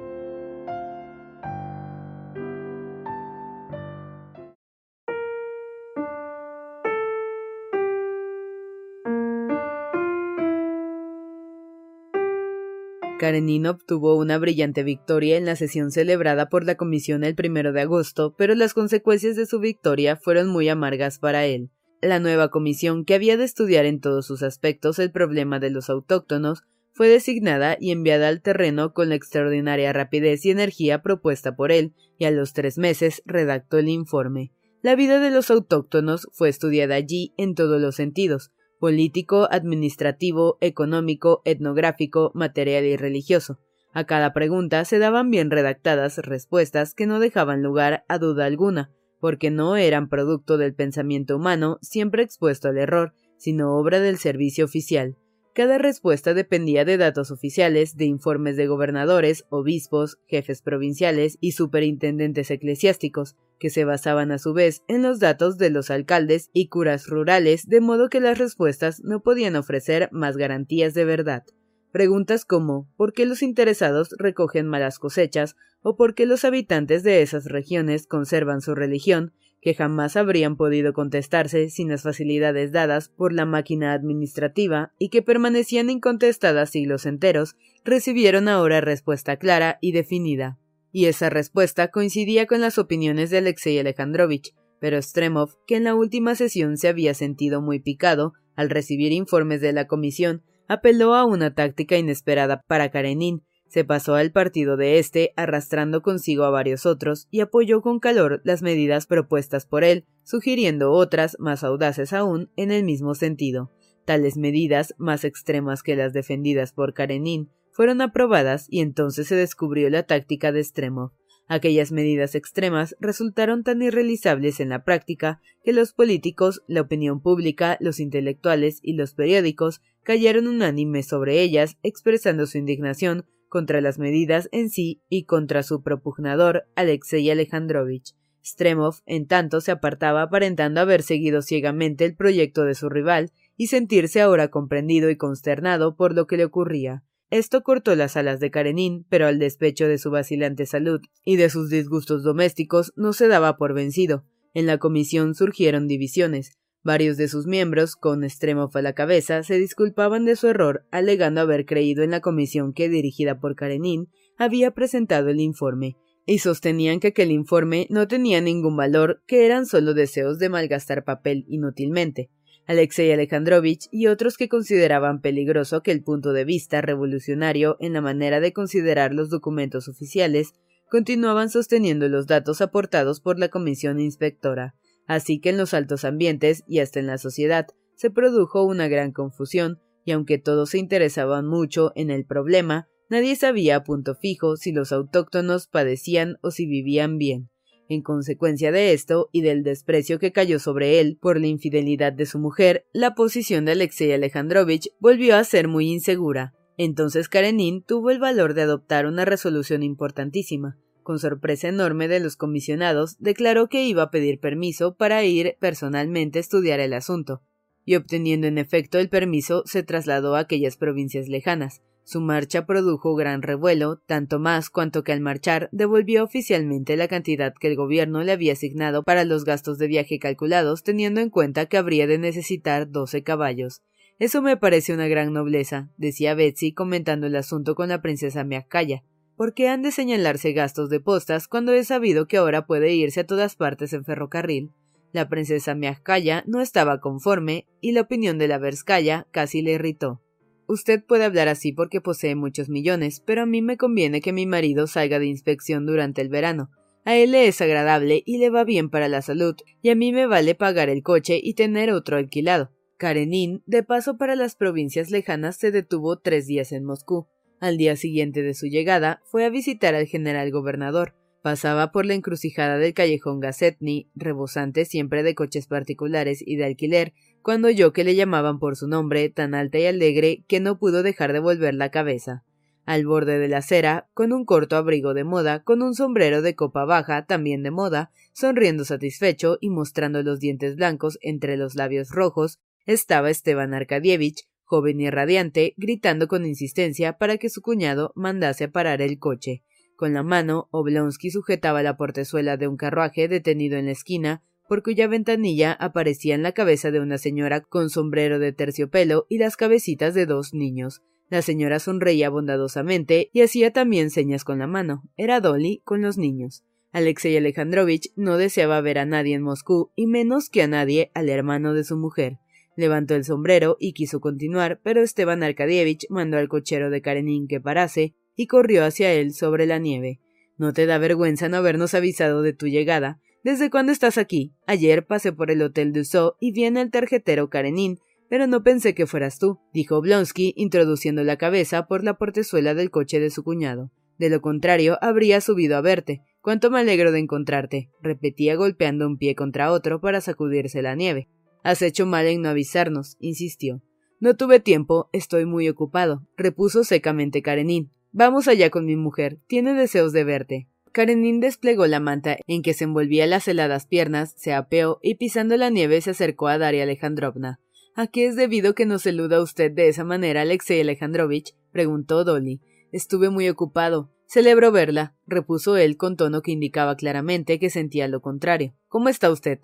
Karenin 13.19 13.67
obtuvo 13.67 14.15
una 14.15 14.39
brillante 14.39 14.81
victoria 14.81 15.37
en 15.37 15.45
la 15.45 15.57
sesión 15.57 15.91
celebrada 15.91 16.49
por 16.49 16.65
la 16.65 16.75
comisión 16.75 17.23
el 17.23 17.35
primero 17.35 17.73
de 17.73 17.81
agosto, 17.81 18.33
pero 18.37 18.55
las 18.55 18.73
consecuencias 18.73 19.35
de 19.35 19.45
su 19.45 19.59
victoria 19.59 20.15
fueron 20.15 20.47
muy 20.47 20.69
amargas 20.69 21.19
para 21.19 21.45
él. 21.45 21.69
La 22.01 22.19
nueva 22.19 22.49
comisión, 22.49 23.03
que 23.03 23.13
había 23.13 23.35
de 23.35 23.43
estudiar 23.43 23.85
en 23.85 23.99
todos 23.99 24.25
sus 24.25 24.41
aspectos 24.41 24.97
el 24.99 25.11
problema 25.11 25.59
de 25.59 25.69
los 25.69 25.89
autóctonos, 25.89 26.63
fue 26.93 27.09
designada 27.09 27.77
y 27.79 27.91
enviada 27.91 28.29
al 28.29 28.41
terreno 28.41 28.93
con 28.93 29.09
la 29.09 29.15
extraordinaria 29.15 29.91
rapidez 29.91 30.45
y 30.45 30.51
energía 30.51 31.01
propuesta 31.01 31.55
por 31.55 31.73
él, 31.73 31.93
y 32.17 32.25
a 32.25 32.31
los 32.31 32.53
tres 32.53 32.77
meses 32.77 33.21
redactó 33.25 33.77
el 33.77 33.89
informe. 33.89 34.53
La 34.81 34.95
vida 34.95 35.19
de 35.19 35.29
los 35.29 35.51
autóctonos 35.51 36.29
fue 36.31 36.47
estudiada 36.47 36.95
allí 36.95 37.33
en 37.37 37.53
todos 37.53 37.81
los 37.81 37.95
sentidos, 37.95 38.51
político, 38.79 39.47
administrativo, 39.51 40.57
económico, 40.61 41.41
etnográfico, 41.45 42.31
material 42.33 42.85
y 42.85 42.97
religioso. 42.97 43.59
A 43.91 44.05
cada 44.05 44.33
pregunta 44.33 44.85
se 44.85 44.99
daban 44.99 45.31
bien 45.31 45.51
redactadas 45.51 46.17
respuestas 46.19 46.93
que 46.93 47.05
no 47.05 47.19
dejaban 47.19 47.61
lugar 47.61 48.05
a 48.07 48.17
duda 48.17 48.45
alguna, 48.45 48.91
porque 49.19 49.51
no 49.51 49.75
eran 49.75 50.09
producto 50.09 50.57
del 50.57 50.73
pensamiento 50.73 51.35
humano 51.35 51.77
siempre 51.81 52.23
expuesto 52.23 52.69
al 52.69 52.77
error, 52.77 53.13
sino 53.37 53.75
obra 53.75 53.99
del 53.99 54.17
servicio 54.17 54.65
oficial. 54.65 55.15
Cada 55.53 55.77
respuesta 55.77 56.33
dependía 56.33 56.85
de 56.85 56.97
datos 56.97 57.31
oficiales, 57.31 57.97
de 57.97 58.05
informes 58.05 58.55
de 58.55 58.67
gobernadores, 58.67 59.45
obispos, 59.49 60.19
jefes 60.27 60.61
provinciales 60.61 61.37
y 61.41 61.53
superintendentes 61.53 62.51
eclesiásticos, 62.51 63.35
que 63.59 63.69
se 63.69 63.83
basaban 63.83 64.31
a 64.31 64.37
su 64.37 64.53
vez 64.53 64.83
en 64.87 65.01
los 65.01 65.19
datos 65.19 65.57
de 65.57 65.69
los 65.69 65.89
alcaldes 65.89 66.49
y 66.53 66.67
curas 66.67 67.07
rurales, 67.07 67.67
de 67.67 67.81
modo 67.81 68.09
que 68.09 68.21
las 68.21 68.37
respuestas 68.37 69.01
no 69.03 69.21
podían 69.21 69.55
ofrecer 69.55 70.07
más 70.11 70.37
garantías 70.37 70.93
de 70.93 71.05
verdad. 71.05 71.43
Preguntas 71.91 72.45
como 72.45 72.87
¿por 72.95 73.13
qué 73.13 73.25
los 73.25 73.41
interesados 73.41 74.15
recogen 74.17 74.67
malas 74.67 74.99
cosechas? 74.99 75.55
o 75.81 75.95
por 75.95 76.13
qué 76.13 76.25
los 76.25 76.45
habitantes 76.45 77.03
de 77.03 77.21
esas 77.21 77.45
regiones 77.45 78.05
conservan 78.05 78.61
su 78.61 78.75
religión 78.75 79.33
que 79.61 79.73
jamás 79.73 80.15
habrían 80.15 80.55
podido 80.55 80.93
contestarse 80.93 81.69
sin 81.69 81.89
las 81.89 82.03
facilidades 82.03 82.71
dadas 82.71 83.09
por 83.09 83.33
la 83.33 83.45
máquina 83.45 83.93
administrativa 83.93 84.93
y 84.97 85.09
que 85.09 85.21
permanecían 85.21 85.89
incontestadas 85.89 86.69
siglos 86.69 87.05
enteros, 87.05 87.55
recibieron 87.83 88.47
ahora 88.47 88.81
respuesta 88.81 89.37
clara 89.37 89.77
y 89.81 89.91
definida. 89.91 90.57
Y 90.91 91.05
esa 91.05 91.29
respuesta 91.29 91.89
coincidía 91.89 92.47
con 92.47 92.61
las 92.61 92.77
opiniones 92.77 93.29
de 93.29 93.39
Alexei 93.39 93.77
Alejandrovich, 93.77 94.55
pero 94.79 95.01
Stremov, 95.01 95.55
que 95.67 95.75
en 95.75 95.83
la 95.83 95.95
última 95.95 96.35
sesión 96.35 96.77
se 96.77 96.87
había 96.87 97.13
sentido 97.13 97.61
muy 97.61 97.79
picado 97.79 98.33
al 98.55 98.69
recibir 98.69 99.11
informes 99.11 99.61
de 99.61 99.73
la 99.73 99.87
comisión, 99.87 100.43
apeló 100.67 101.15
a 101.15 101.25
una 101.25 101.53
táctica 101.53 101.97
inesperada 101.97 102.61
para 102.67 102.89
Karenin, 102.89 103.43
se 103.69 103.85
pasó 103.85 104.15
al 104.15 104.31
partido 104.31 104.75
de 104.75 104.99
éste, 104.99 105.31
arrastrando 105.35 106.01
consigo 106.01 106.43
a 106.43 106.49
varios 106.49 106.85
otros, 106.85 107.27
y 107.31 107.39
apoyó 107.39 107.81
con 107.81 107.99
calor 107.99 108.41
las 108.43 108.61
medidas 108.61 109.05
propuestas 109.05 109.65
por 109.65 109.83
él, 109.83 110.05
sugiriendo 110.23 110.91
otras, 110.91 111.37
más 111.39 111.63
audaces 111.63 112.11
aún, 112.11 112.49
en 112.55 112.71
el 112.71 112.83
mismo 112.83 113.15
sentido. 113.15 113.71
Tales 114.05 114.37
medidas, 114.37 114.95
más 114.97 115.23
extremas 115.23 115.83
que 115.83 115.95
las 115.95 116.13
defendidas 116.13 116.73
por 116.73 116.93
Karenin, 116.93 117.49
fueron 117.71 118.01
aprobadas 118.01 118.65
y 118.69 118.81
entonces 118.81 119.27
se 119.27 119.35
descubrió 119.35 119.89
la 119.89 120.03
táctica 120.03 120.51
de 120.51 120.59
extremo. 120.59 121.13
Aquellas 121.47 121.91
medidas 121.91 122.35
extremas 122.35 122.95
resultaron 122.99 123.63
tan 123.63 123.81
irrealizables 123.81 124.59
en 124.59 124.69
la 124.69 124.83
práctica 124.83 125.41
que 125.63 125.73
los 125.73 125.93
políticos, 125.93 126.61
la 126.67 126.81
opinión 126.81 127.21
pública, 127.21 127.77
los 127.79 127.99
intelectuales 127.99 128.79
y 128.83 128.93
los 128.93 129.13
periódicos 129.13 129.81
cayeron 130.03 130.47
unánimes 130.47 131.07
sobre 131.07 131.41
ellas, 131.41 131.77
expresando 131.81 132.45
su 132.45 132.57
indignación 132.57 133.25
contra 133.49 133.81
las 133.81 133.99
medidas 133.99 134.47
en 134.51 134.69
sí 134.69 135.01
y 135.09 135.25
contra 135.25 135.63
su 135.63 135.83
propugnador, 135.83 136.65
Alexei 136.75 137.29
Alejandrovich. 137.29 138.15
Stremov, 138.45 139.01
en 139.05 139.27
tanto, 139.27 139.59
se 139.61 139.71
apartaba 139.71 140.21
aparentando 140.21 140.79
haber 140.79 141.03
seguido 141.03 141.41
ciegamente 141.41 142.05
el 142.05 142.15
proyecto 142.15 142.63
de 142.63 142.75
su 142.75 142.89
rival 142.89 143.31
y 143.57 143.67
sentirse 143.67 144.21
ahora 144.21 144.47
comprendido 144.47 145.09
y 145.09 145.17
consternado 145.17 145.95
por 145.95 146.15
lo 146.15 146.27
que 146.27 146.37
le 146.37 146.45
ocurría. 146.45 147.03
Esto 147.29 147.61
cortó 147.61 147.95
las 147.95 148.17
alas 148.17 148.39
de 148.39 148.49
Karenin, 148.49 149.05
pero 149.09 149.27
al 149.27 149.37
despecho 149.37 149.87
de 149.87 149.97
su 149.97 150.09
vacilante 150.09 150.65
salud 150.65 151.01
y 151.23 151.35
de 151.35 151.49
sus 151.49 151.69
disgustos 151.69 152.23
domésticos 152.23 152.93
no 152.95 153.13
se 153.13 153.27
daba 153.27 153.57
por 153.57 153.73
vencido. 153.73 154.25
En 154.53 154.65
la 154.65 154.79
comisión 154.79 155.35
surgieron 155.35 155.87
divisiones. 155.87 156.58
Varios 156.83 157.17
de 157.17 157.27
sus 157.27 157.45
miembros, 157.45 157.95
con 157.95 158.23
extremo 158.23 158.69
a 158.73 158.81
la 158.81 158.93
cabeza, 158.93 159.43
se 159.43 159.59
disculpaban 159.59 160.25
de 160.25 160.37
su 160.37 160.47
error, 160.47 160.85
alegando 160.91 161.41
haber 161.41 161.65
creído 161.65 162.03
en 162.03 162.11
la 162.11 162.21
comisión 162.21 162.73
que, 162.73 162.87
dirigida 162.87 163.39
por 163.39 163.55
Karenin, 163.55 164.07
había 164.37 164.71
presentado 164.71 165.29
el 165.29 165.41
informe, 165.41 165.97
y 166.25 166.39
sostenían 166.39 166.99
que 166.99 167.07
aquel 167.07 167.31
informe 167.31 167.87
no 167.89 168.07
tenía 168.07 168.39
ningún 168.39 168.77
valor, 168.77 169.21
que 169.27 169.45
eran 169.45 169.65
solo 169.65 169.93
deseos 169.93 170.39
de 170.39 170.47
malgastar 170.47 171.03
papel 171.03 171.43
inútilmente. 171.49 172.29
Alexei 172.65 173.11
Alejandrovich 173.11 173.87
y 173.91 174.07
otros 174.07 174.37
que 174.37 174.47
consideraban 174.47 175.21
peligroso 175.21 175.81
que 175.81 175.91
el 175.91 176.03
punto 176.03 176.33
de 176.33 176.45
vista 176.45 176.81
revolucionario 176.81 177.77
en 177.79 177.93
la 177.93 178.01
manera 178.01 178.39
de 178.39 178.53
considerar 178.53 179.11
los 179.11 179.31
documentos 179.31 179.87
oficiales 179.87 180.53
continuaban 180.87 181.49
sosteniendo 181.49 182.07
los 182.09 182.27
datos 182.27 182.61
aportados 182.61 183.21
por 183.21 183.39
la 183.39 183.49
comisión 183.49 183.99
inspectora. 183.99 184.75
Así 185.09 185.39
que 185.39 185.49
en 185.49 185.57
los 185.57 185.73
altos 185.73 186.05
ambientes 186.05 186.63
y 186.67 186.79
hasta 186.79 186.99
en 186.99 187.07
la 187.07 187.17
sociedad 187.17 187.65
se 187.95 188.11
produjo 188.11 188.63
una 188.63 188.87
gran 188.87 189.11
confusión, 189.11 189.79
y 190.05 190.11
aunque 190.11 190.37
todos 190.37 190.69
se 190.69 190.77
interesaban 190.77 191.47
mucho 191.47 191.91
en 191.95 192.11
el 192.11 192.25
problema, 192.25 192.87
nadie 193.09 193.35
sabía 193.35 193.77
a 193.77 193.83
punto 193.83 194.13
fijo 194.13 194.55
si 194.55 194.71
los 194.71 194.91
autóctonos 194.91 195.65
padecían 195.65 196.37
o 196.43 196.51
si 196.51 196.67
vivían 196.67 197.17
bien. 197.17 197.49
En 197.89 198.03
consecuencia 198.03 198.71
de 198.71 198.93
esto 198.93 199.29
y 199.31 199.41
del 199.41 199.63
desprecio 199.63 200.19
que 200.19 200.31
cayó 200.31 200.59
sobre 200.59 200.99
él 200.99 201.17
por 201.19 201.39
la 201.39 201.47
infidelidad 201.47 202.13
de 202.13 202.27
su 202.27 202.37
mujer, 202.37 202.85
la 202.93 203.15
posición 203.15 203.65
de 203.65 203.71
Alexei 203.71 204.11
Alejandrovich 204.11 204.91
volvió 204.99 205.37
a 205.37 205.43
ser 205.43 205.67
muy 205.67 205.89
insegura. 205.89 206.53
Entonces 206.77 207.29
Karenin 207.29 207.81
tuvo 207.81 208.11
el 208.11 208.19
valor 208.19 208.53
de 208.53 208.61
adoptar 208.61 209.07
una 209.07 209.25
resolución 209.25 209.81
importantísima 209.81 210.77
con 211.09 211.17
sorpresa 211.17 211.69
enorme 211.69 212.07
de 212.07 212.19
los 212.19 212.35
comisionados, 212.35 213.17
declaró 213.17 213.67
que 213.67 213.83
iba 213.83 214.03
a 214.03 214.11
pedir 214.11 214.39
permiso 214.39 214.93
para 214.93 215.23
ir 215.23 215.57
personalmente 215.59 216.37
a 216.37 216.41
estudiar 216.41 216.79
el 216.79 216.93
asunto, 216.93 217.41
y 217.83 217.95
obteniendo 217.95 218.45
en 218.45 218.59
efecto 218.59 218.99
el 218.99 219.09
permiso 219.09 219.63
se 219.65 219.81
trasladó 219.81 220.35
a 220.35 220.41
aquellas 220.41 220.77
provincias 220.77 221.27
lejanas. 221.27 221.81
Su 222.03 222.21
marcha 222.21 222.67
produjo 222.67 223.15
gran 223.15 223.41
revuelo, 223.41 224.03
tanto 224.05 224.37
más 224.37 224.69
cuanto 224.69 225.03
que 225.03 225.11
al 225.11 225.19
marchar 225.19 225.67
devolvió 225.71 226.23
oficialmente 226.23 226.95
la 226.95 227.07
cantidad 227.07 227.55
que 227.59 227.69
el 227.69 227.75
gobierno 227.75 228.23
le 228.23 228.33
había 228.33 228.53
asignado 228.53 229.01
para 229.01 229.25
los 229.25 229.45
gastos 229.45 229.79
de 229.79 229.87
viaje 229.87 230.19
calculados, 230.19 230.83
teniendo 230.83 231.21
en 231.21 231.31
cuenta 231.31 231.65
que 231.65 231.77
habría 231.77 232.05
de 232.05 232.19
necesitar 232.19 232.91
doce 232.91 233.23
caballos. 233.23 233.81
Eso 234.19 234.43
me 234.43 234.57
parece 234.57 234.93
una 234.93 235.07
gran 235.07 235.33
nobleza, 235.33 235.89
decía 235.97 236.35
Betsy 236.35 236.71
comentando 236.71 237.25
el 237.25 237.35
asunto 237.35 237.73
con 237.73 237.89
la 237.89 238.03
princesa 238.03 238.43
Miakaya. 238.43 239.01
¿Por 239.39 239.53
qué 239.53 239.69
han 239.69 239.83
de 239.83 239.93
señalarse 239.93 240.51
gastos 240.51 240.89
de 240.89 240.99
postas 240.99 241.47
cuando 241.47 241.71
he 241.71 241.85
sabido 241.85 242.27
que 242.27 242.35
ahora 242.35 242.67
puede 242.67 242.93
irse 242.93 243.21
a 243.21 243.25
todas 243.25 243.55
partes 243.55 243.93
en 243.93 244.03
ferrocarril? 244.03 244.73
La 245.13 245.29
princesa 245.29 245.75
Miaskaya 245.75 246.43
no 246.45 246.59
estaba 246.59 246.99
conforme 246.99 247.65
y 247.79 247.93
la 247.93 248.01
opinión 248.01 248.37
de 248.37 248.49
la 248.49 248.57
Verskaya 248.57 249.27
casi 249.31 249.61
le 249.61 249.75
irritó. 249.75 250.21
Usted 250.67 251.01
puede 251.05 251.23
hablar 251.23 251.47
así 251.47 251.71
porque 251.71 252.01
posee 252.01 252.35
muchos 252.35 252.67
millones, 252.67 253.23
pero 253.25 253.43
a 253.43 253.45
mí 253.45 253.61
me 253.61 253.77
conviene 253.77 254.19
que 254.19 254.33
mi 254.33 254.45
marido 254.45 254.87
salga 254.87 255.19
de 255.19 255.27
inspección 255.27 255.85
durante 255.85 256.21
el 256.21 256.27
verano. 256.27 256.69
A 257.05 257.15
él 257.15 257.31
le 257.31 257.47
es 257.47 257.61
agradable 257.61 258.21
y 258.25 258.39
le 258.39 258.49
va 258.49 258.65
bien 258.65 258.89
para 258.89 259.07
la 259.07 259.21
salud, 259.21 259.55
y 259.81 259.87
a 259.87 259.95
mí 259.95 260.11
me 260.11 260.27
vale 260.27 260.53
pagar 260.53 260.89
el 260.89 261.01
coche 261.01 261.39
y 261.41 261.53
tener 261.53 261.91
otro 261.91 262.17
alquilado. 262.17 262.71
Karenin, 262.97 263.63
de 263.65 263.83
paso 263.83 264.17
para 264.17 264.35
las 264.35 264.57
provincias 264.57 265.09
lejanas, 265.11 265.55
se 265.55 265.71
detuvo 265.71 266.19
tres 266.19 266.45
días 266.45 266.73
en 266.73 266.83
Moscú. 266.83 267.29
Al 267.59 267.77
día 267.77 267.97
siguiente 267.97 268.41
de 268.41 268.53
su 268.53 268.67
llegada, 268.67 269.21
fue 269.25 269.43
a 269.43 269.49
visitar 269.49 269.93
al 269.93 270.05
general 270.05 270.49
gobernador. 270.49 271.15
Pasaba 271.41 271.91
por 271.91 272.05
la 272.05 272.13
encrucijada 272.13 272.77
del 272.77 272.93
callejón 272.93 273.41
Gazetny, 273.41 274.09
rebosante 274.15 274.85
siempre 274.85 275.23
de 275.23 275.35
coches 275.35 275.67
particulares 275.67 276.41
y 276.45 276.55
de 276.55 276.65
alquiler, 276.65 277.13
cuando 277.41 277.67
oyó 277.67 277.91
que 277.91 278.03
le 278.03 278.15
llamaban 278.15 278.59
por 278.59 278.77
su 278.77 278.87
nombre, 278.87 279.29
tan 279.29 279.55
alta 279.55 279.77
y 279.77 279.85
alegre 279.85 280.43
que 280.47 280.59
no 280.59 280.79
pudo 280.79 281.03
dejar 281.03 281.33
de 281.33 281.39
volver 281.39 281.73
la 281.73 281.91
cabeza. 281.91 282.43
Al 282.85 283.05
borde 283.05 283.39
de 283.39 283.49
la 283.49 283.57
acera, 283.57 284.09
con 284.13 284.33
un 284.33 284.45
corto 284.45 284.75
abrigo 284.75 285.13
de 285.13 285.23
moda, 285.23 285.63
con 285.63 285.81
un 285.81 285.93
sombrero 285.93 286.41
de 286.41 286.55
copa 286.55 286.85
baja, 286.85 287.25
también 287.25 287.61
de 287.61 287.71
moda, 287.71 288.11
sonriendo 288.33 288.85
satisfecho 288.85 289.57
y 289.61 289.69
mostrando 289.69 290.23
los 290.23 290.39
dientes 290.39 290.75
blancos 290.75 291.19
entre 291.21 291.55
los 291.55 291.75
labios 291.75 292.09
rojos, 292.09 292.59
estaba 292.85 293.29
Esteban 293.29 293.73
Arkadievich, 293.73 294.48
joven 294.69 295.01
y 295.01 295.09
radiante, 295.09 295.73
gritando 295.77 296.27
con 296.27 296.45
insistencia 296.45 297.17
para 297.17 297.37
que 297.37 297.49
su 297.49 297.61
cuñado 297.61 298.13
mandase 298.15 298.65
a 298.65 298.71
parar 298.71 299.01
el 299.01 299.17
coche. 299.17 299.63
Con 299.95 300.13
la 300.13 300.21
mano, 300.21 300.69
Oblonsky 300.71 301.31
sujetaba 301.31 301.81
la 301.81 301.97
portezuela 301.97 302.55
de 302.55 302.67
un 302.67 302.77
carruaje 302.77 303.27
detenido 303.27 303.77
en 303.77 303.87
la 303.87 303.91
esquina, 303.91 304.43
por 304.67 304.83
cuya 304.83 305.07
ventanilla 305.07 305.73
aparecía 305.73 306.35
en 306.35 306.43
la 306.43 306.51
cabeza 306.51 306.91
de 306.91 306.99
una 306.99 307.17
señora 307.17 307.61
con 307.61 307.89
sombrero 307.89 308.37
de 308.37 308.53
terciopelo 308.53 309.25
y 309.27 309.39
las 309.39 309.57
cabecitas 309.57 310.13
de 310.13 310.27
dos 310.27 310.53
niños. 310.53 311.01
La 311.29 311.41
señora 311.41 311.79
sonreía 311.79 312.29
bondadosamente 312.29 313.31
y 313.33 313.41
hacía 313.41 313.73
también 313.73 314.11
señas 314.11 314.43
con 314.43 314.59
la 314.59 314.67
mano. 314.67 315.01
Era 315.17 315.41
Dolly 315.41 315.81
con 315.83 316.01
los 316.01 316.19
niños. 316.19 316.63
Alexei 316.91 317.35
Alejandrovich 317.35 318.11
no 318.15 318.37
deseaba 318.37 318.81
ver 318.81 318.99
a 318.99 319.05
nadie 319.05 319.35
en 319.35 319.41
Moscú 319.41 319.91
y 319.95 320.05
menos 320.05 320.49
que 320.49 320.61
a 320.61 320.67
nadie 320.67 321.11
al 321.15 321.29
hermano 321.29 321.73
de 321.73 321.83
su 321.83 321.97
mujer. 321.97 322.37
Levantó 322.79 323.13
el 323.13 323.25
sombrero 323.25 323.75
y 323.77 323.91
quiso 323.91 324.21
continuar, 324.21 324.79
pero 324.81 325.01
Esteban 325.01 325.43
Arkadievich 325.43 326.05
mandó 326.09 326.37
al 326.37 326.47
cochero 326.47 326.89
de 326.89 327.01
Karenin 327.01 327.49
que 327.49 327.59
parase 327.59 328.15
y 328.37 328.47
corrió 328.47 328.85
hacia 328.85 329.11
él 329.11 329.33
sobre 329.33 329.65
la 329.65 329.79
nieve. 329.79 330.21
¿No 330.55 330.71
te 330.71 330.85
da 330.85 330.97
vergüenza 330.97 331.49
no 331.49 331.57
habernos 331.57 331.93
avisado 331.93 332.41
de 332.41 332.53
tu 332.53 332.67
llegada? 332.67 333.19
¿Desde 333.43 333.69
cuándo 333.69 333.91
estás 333.91 334.17
aquí? 334.17 334.53
Ayer 334.65 335.05
pasé 335.05 335.33
por 335.33 335.51
el 335.51 335.61
hotel 335.61 335.91
Dussault 335.91 336.37
y 336.39 336.53
vi 336.53 336.63
en 336.63 336.77
el 336.77 336.89
tarjetero 336.89 337.49
Karenin 337.49 337.99
Pero 338.29 338.47
no 338.47 338.63
pensé 338.63 338.95
que 338.95 339.07
fueras 339.07 339.39
tú, 339.39 339.59
dijo 339.73 339.97
Oblonsky, 339.97 340.53
introduciendo 340.55 341.25
la 341.25 341.35
cabeza 341.35 341.85
por 341.85 342.05
la 342.05 342.17
portezuela 342.17 342.75
del 342.75 342.91
coche 342.91 343.19
de 343.19 343.29
su 343.29 343.43
cuñado. 343.43 343.91
De 344.17 344.29
lo 344.29 344.39
contrario, 344.39 344.97
habría 345.01 345.41
subido 345.41 345.75
a 345.75 345.81
verte. 345.81 346.21
Cuánto 346.39 346.71
me 346.71 346.79
alegro 346.79 347.11
de 347.11 347.19
encontrarte, 347.19 347.89
repetía 348.01 348.55
golpeando 348.55 349.05
un 349.05 349.17
pie 349.17 349.35
contra 349.35 349.69
otro 349.73 349.99
para 349.99 350.21
sacudirse 350.21 350.81
la 350.81 350.95
nieve. 350.95 351.27
Has 351.63 351.81
hecho 351.81 352.05
mal 352.05 352.25
en 352.27 352.41
no 352.41 352.49
avisarnos, 352.49 353.17
insistió. 353.19 353.81
No 354.19 354.35
tuve 354.35 354.59
tiempo, 354.59 355.09
estoy 355.13 355.45
muy 355.45 355.69
ocupado, 355.69 356.25
repuso 356.35 356.83
secamente 356.83 357.41
Karenin. 357.41 357.91
Vamos 358.11 358.47
allá 358.47 358.69
con 358.69 358.85
mi 358.85 358.95
mujer, 358.95 359.39
tiene 359.47 359.73
deseos 359.73 360.13
de 360.13 360.23
verte. 360.23 360.67
Karenin 360.91 361.39
desplegó 361.39 361.85
la 361.87 361.99
manta 361.99 362.37
en 362.47 362.61
que 362.61 362.73
se 362.73 362.85
envolvía 362.85 363.27
las 363.27 363.47
heladas 363.47 363.85
piernas, 363.85 364.33
se 364.35 364.53
apeó 364.53 364.99
y 365.01 365.15
pisando 365.15 365.55
la 365.55 365.69
nieve 365.69 366.01
se 366.01 366.11
acercó 366.11 366.47
a 366.47 366.57
Daria 366.57 366.83
Alejandrovna. 366.83 367.59
¿A 367.95 368.07
qué 368.07 368.27
es 368.27 368.35
debido 368.35 368.73
que 368.75 368.85
nos 368.85 369.03
saluda 369.03 369.41
usted 369.41 369.71
de 369.71 369.87
esa 369.87 370.03
manera, 370.03 370.41
Alexei 370.41 370.81
Alejandrovich? 370.81 371.55
preguntó 371.71 372.23
Dolly. 372.23 372.61
Estuve 372.91 373.29
muy 373.29 373.49
ocupado. 373.49 374.09
Celebro 374.25 374.71
verla, 374.71 375.15
repuso 375.27 375.75
él 375.75 375.97
con 375.97 376.15
tono 376.15 376.41
que 376.41 376.51
indicaba 376.51 376.95
claramente 376.95 377.59
que 377.59 377.69
sentía 377.69 378.07
lo 378.07 378.21
contrario. 378.21 378.73
¿Cómo 378.87 379.09
está 379.09 379.31
usted? 379.31 379.59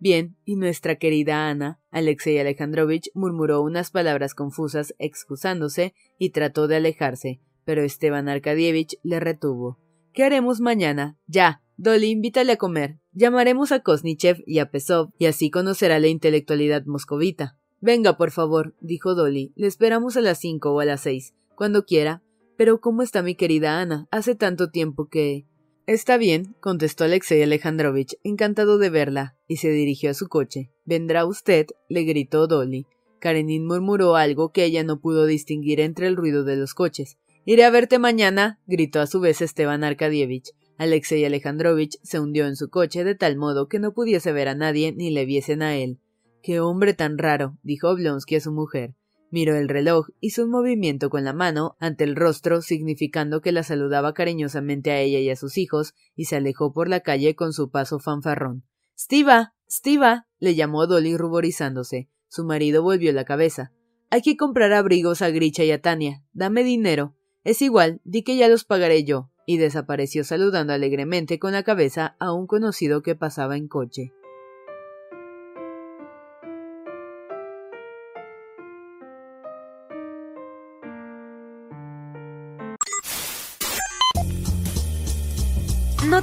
Bien, 0.00 0.34
y 0.46 0.56
nuestra 0.56 0.96
querida 0.96 1.50
Ana, 1.50 1.78
Alexei 1.90 2.38
Alejandrovich 2.38 3.10
murmuró 3.12 3.60
unas 3.60 3.90
palabras 3.90 4.34
confusas 4.34 4.94
excusándose 4.98 5.94
y 6.18 6.30
trató 6.30 6.68
de 6.68 6.76
alejarse, 6.76 7.40
pero 7.66 7.82
Esteban 7.82 8.26
Arkadievich 8.30 8.98
le 9.02 9.20
retuvo. 9.20 9.78
¿Qué 10.14 10.24
haremos 10.24 10.60
mañana? 10.60 11.18
Ya. 11.26 11.62
Dolly, 11.76 12.10
invítale 12.10 12.52
a 12.52 12.56
comer. 12.56 12.98
Llamaremos 13.12 13.72
a 13.72 13.80
Kosnichev 13.80 14.42
y 14.46 14.58
a 14.58 14.70
Pesov, 14.70 15.12
y 15.18 15.26
así 15.26 15.50
conocerá 15.50 15.98
la 15.98 16.08
intelectualidad 16.08 16.84
moscovita. 16.86 17.58
Venga, 17.80 18.16
por 18.16 18.30
favor, 18.30 18.74
dijo 18.80 19.14
Dolly. 19.14 19.52
Le 19.54 19.66
esperamos 19.66 20.16
a 20.16 20.20
las 20.20 20.38
cinco 20.38 20.72
o 20.72 20.80
a 20.80 20.84
las 20.84 21.02
seis, 21.02 21.34
cuando 21.54 21.84
quiera. 21.84 22.22
Pero 22.56 22.80
¿cómo 22.80 23.02
está 23.02 23.22
mi 23.22 23.34
querida 23.34 23.80
Ana? 23.80 24.08
Hace 24.10 24.34
tanto 24.34 24.70
tiempo 24.70 25.08
que. 25.08 25.46
Está 25.90 26.18
bien, 26.18 26.54
contestó 26.60 27.02
Alexei 27.02 27.42
Alejandrovich, 27.42 28.14
encantado 28.22 28.78
de 28.78 28.90
verla, 28.90 29.34
y 29.48 29.56
se 29.56 29.70
dirigió 29.70 30.12
a 30.12 30.14
su 30.14 30.28
coche. 30.28 30.70
¿Vendrá 30.84 31.24
usted? 31.24 31.66
le 31.88 32.04
gritó 32.04 32.46
Dolly. 32.46 32.86
Karenin 33.18 33.66
murmuró 33.66 34.14
algo 34.14 34.52
que 34.52 34.64
ella 34.64 34.84
no 34.84 35.00
pudo 35.00 35.26
distinguir 35.26 35.80
entre 35.80 36.06
el 36.06 36.14
ruido 36.14 36.44
de 36.44 36.54
los 36.54 36.74
coches. 36.74 37.18
Iré 37.44 37.64
a 37.64 37.70
verte 37.70 37.98
mañana, 37.98 38.60
gritó 38.68 39.00
a 39.00 39.08
su 39.08 39.18
vez 39.18 39.42
Esteban 39.42 39.82
Arkadievich. 39.82 40.52
Alexei 40.78 41.24
Alejandrovich 41.24 41.98
se 42.04 42.20
hundió 42.20 42.46
en 42.46 42.54
su 42.54 42.70
coche 42.70 43.02
de 43.02 43.16
tal 43.16 43.36
modo 43.36 43.66
que 43.66 43.80
no 43.80 43.92
pudiese 43.92 44.30
ver 44.30 44.46
a 44.46 44.54
nadie 44.54 44.92
ni 44.92 45.10
le 45.10 45.24
viesen 45.24 45.60
a 45.60 45.76
él. 45.76 45.98
Qué 46.40 46.60
hombre 46.60 46.94
tan 46.94 47.18
raro, 47.18 47.58
dijo 47.64 47.88
Oblonsky 47.88 48.36
a 48.36 48.40
su 48.40 48.52
mujer. 48.52 48.94
Miró 49.30 49.56
el 49.56 49.68
reloj, 49.68 50.08
hizo 50.18 50.44
un 50.44 50.50
movimiento 50.50 51.08
con 51.08 51.22
la 51.22 51.32
mano 51.32 51.76
ante 51.78 52.02
el 52.02 52.16
rostro, 52.16 52.62
significando 52.62 53.40
que 53.40 53.52
la 53.52 53.62
saludaba 53.62 54.12
cariñosamente 54.12 54.90
a 54.90 54.98
ella 54.98 55.20
y 55.20 55.30
a 55.30 55.36
sus 55.36 55.56
hijos, 55.56 55.94
y 56.16 56.24
se 56.24 56.36
alejó 56.36 56.72
por 56.72 56.88
la 56.88 57.00
calle 57.00 57.36
con 57.36 57.52
su 57.52 57.70
paso 57.70 58.00
fanfarrón. 58.00 58.64
Stiva. 58.98 59.54
Stiva. 59.68 60.26
le 60.40 60.56
llamó 60.56 60.88
Dolly 60.88 61.16
ruborizándose. 61.16 62.10
Su 62.28 62.44
marido 62.44 62.82
volvió 62.82 63.12
la 63.12 63.24
cabeza. 63.24 63.72
Hay 64.10 64.22
que 64.22 64.36
comprar 64.36 64.72
abrigos 64.72 65.22
a 65.22 65.30
Gricha 65.30 65.62
y 65.62 65.70
a 65.70 65.80
Tania. 65.80 66.24
Dame 66.32 66.64
dinero. 66.64 67.14
Es 67.44 67.62
igual, 67.62 68.00
di 68.04 68.24
que 68.24 68.36
ya 68.36 68.48
los 68.48 68.64
pagaré 68.64 69.04
yo. 69.04 69.30
Y 69.46 69.58
desapareció 69.58 70.24
saludando 70.24 70.72
alegremente 70.72 71.38
con 71.38 71.52
la 71.52 71.62
cabeza 71.62 72.16
a 72.18 72.32
un 72.32 72.48
conocido 72.48 73.02
que 73.02 73.14
pasaba 73.14 73.56
en 73.56 73.68
coche. 73.68 74.12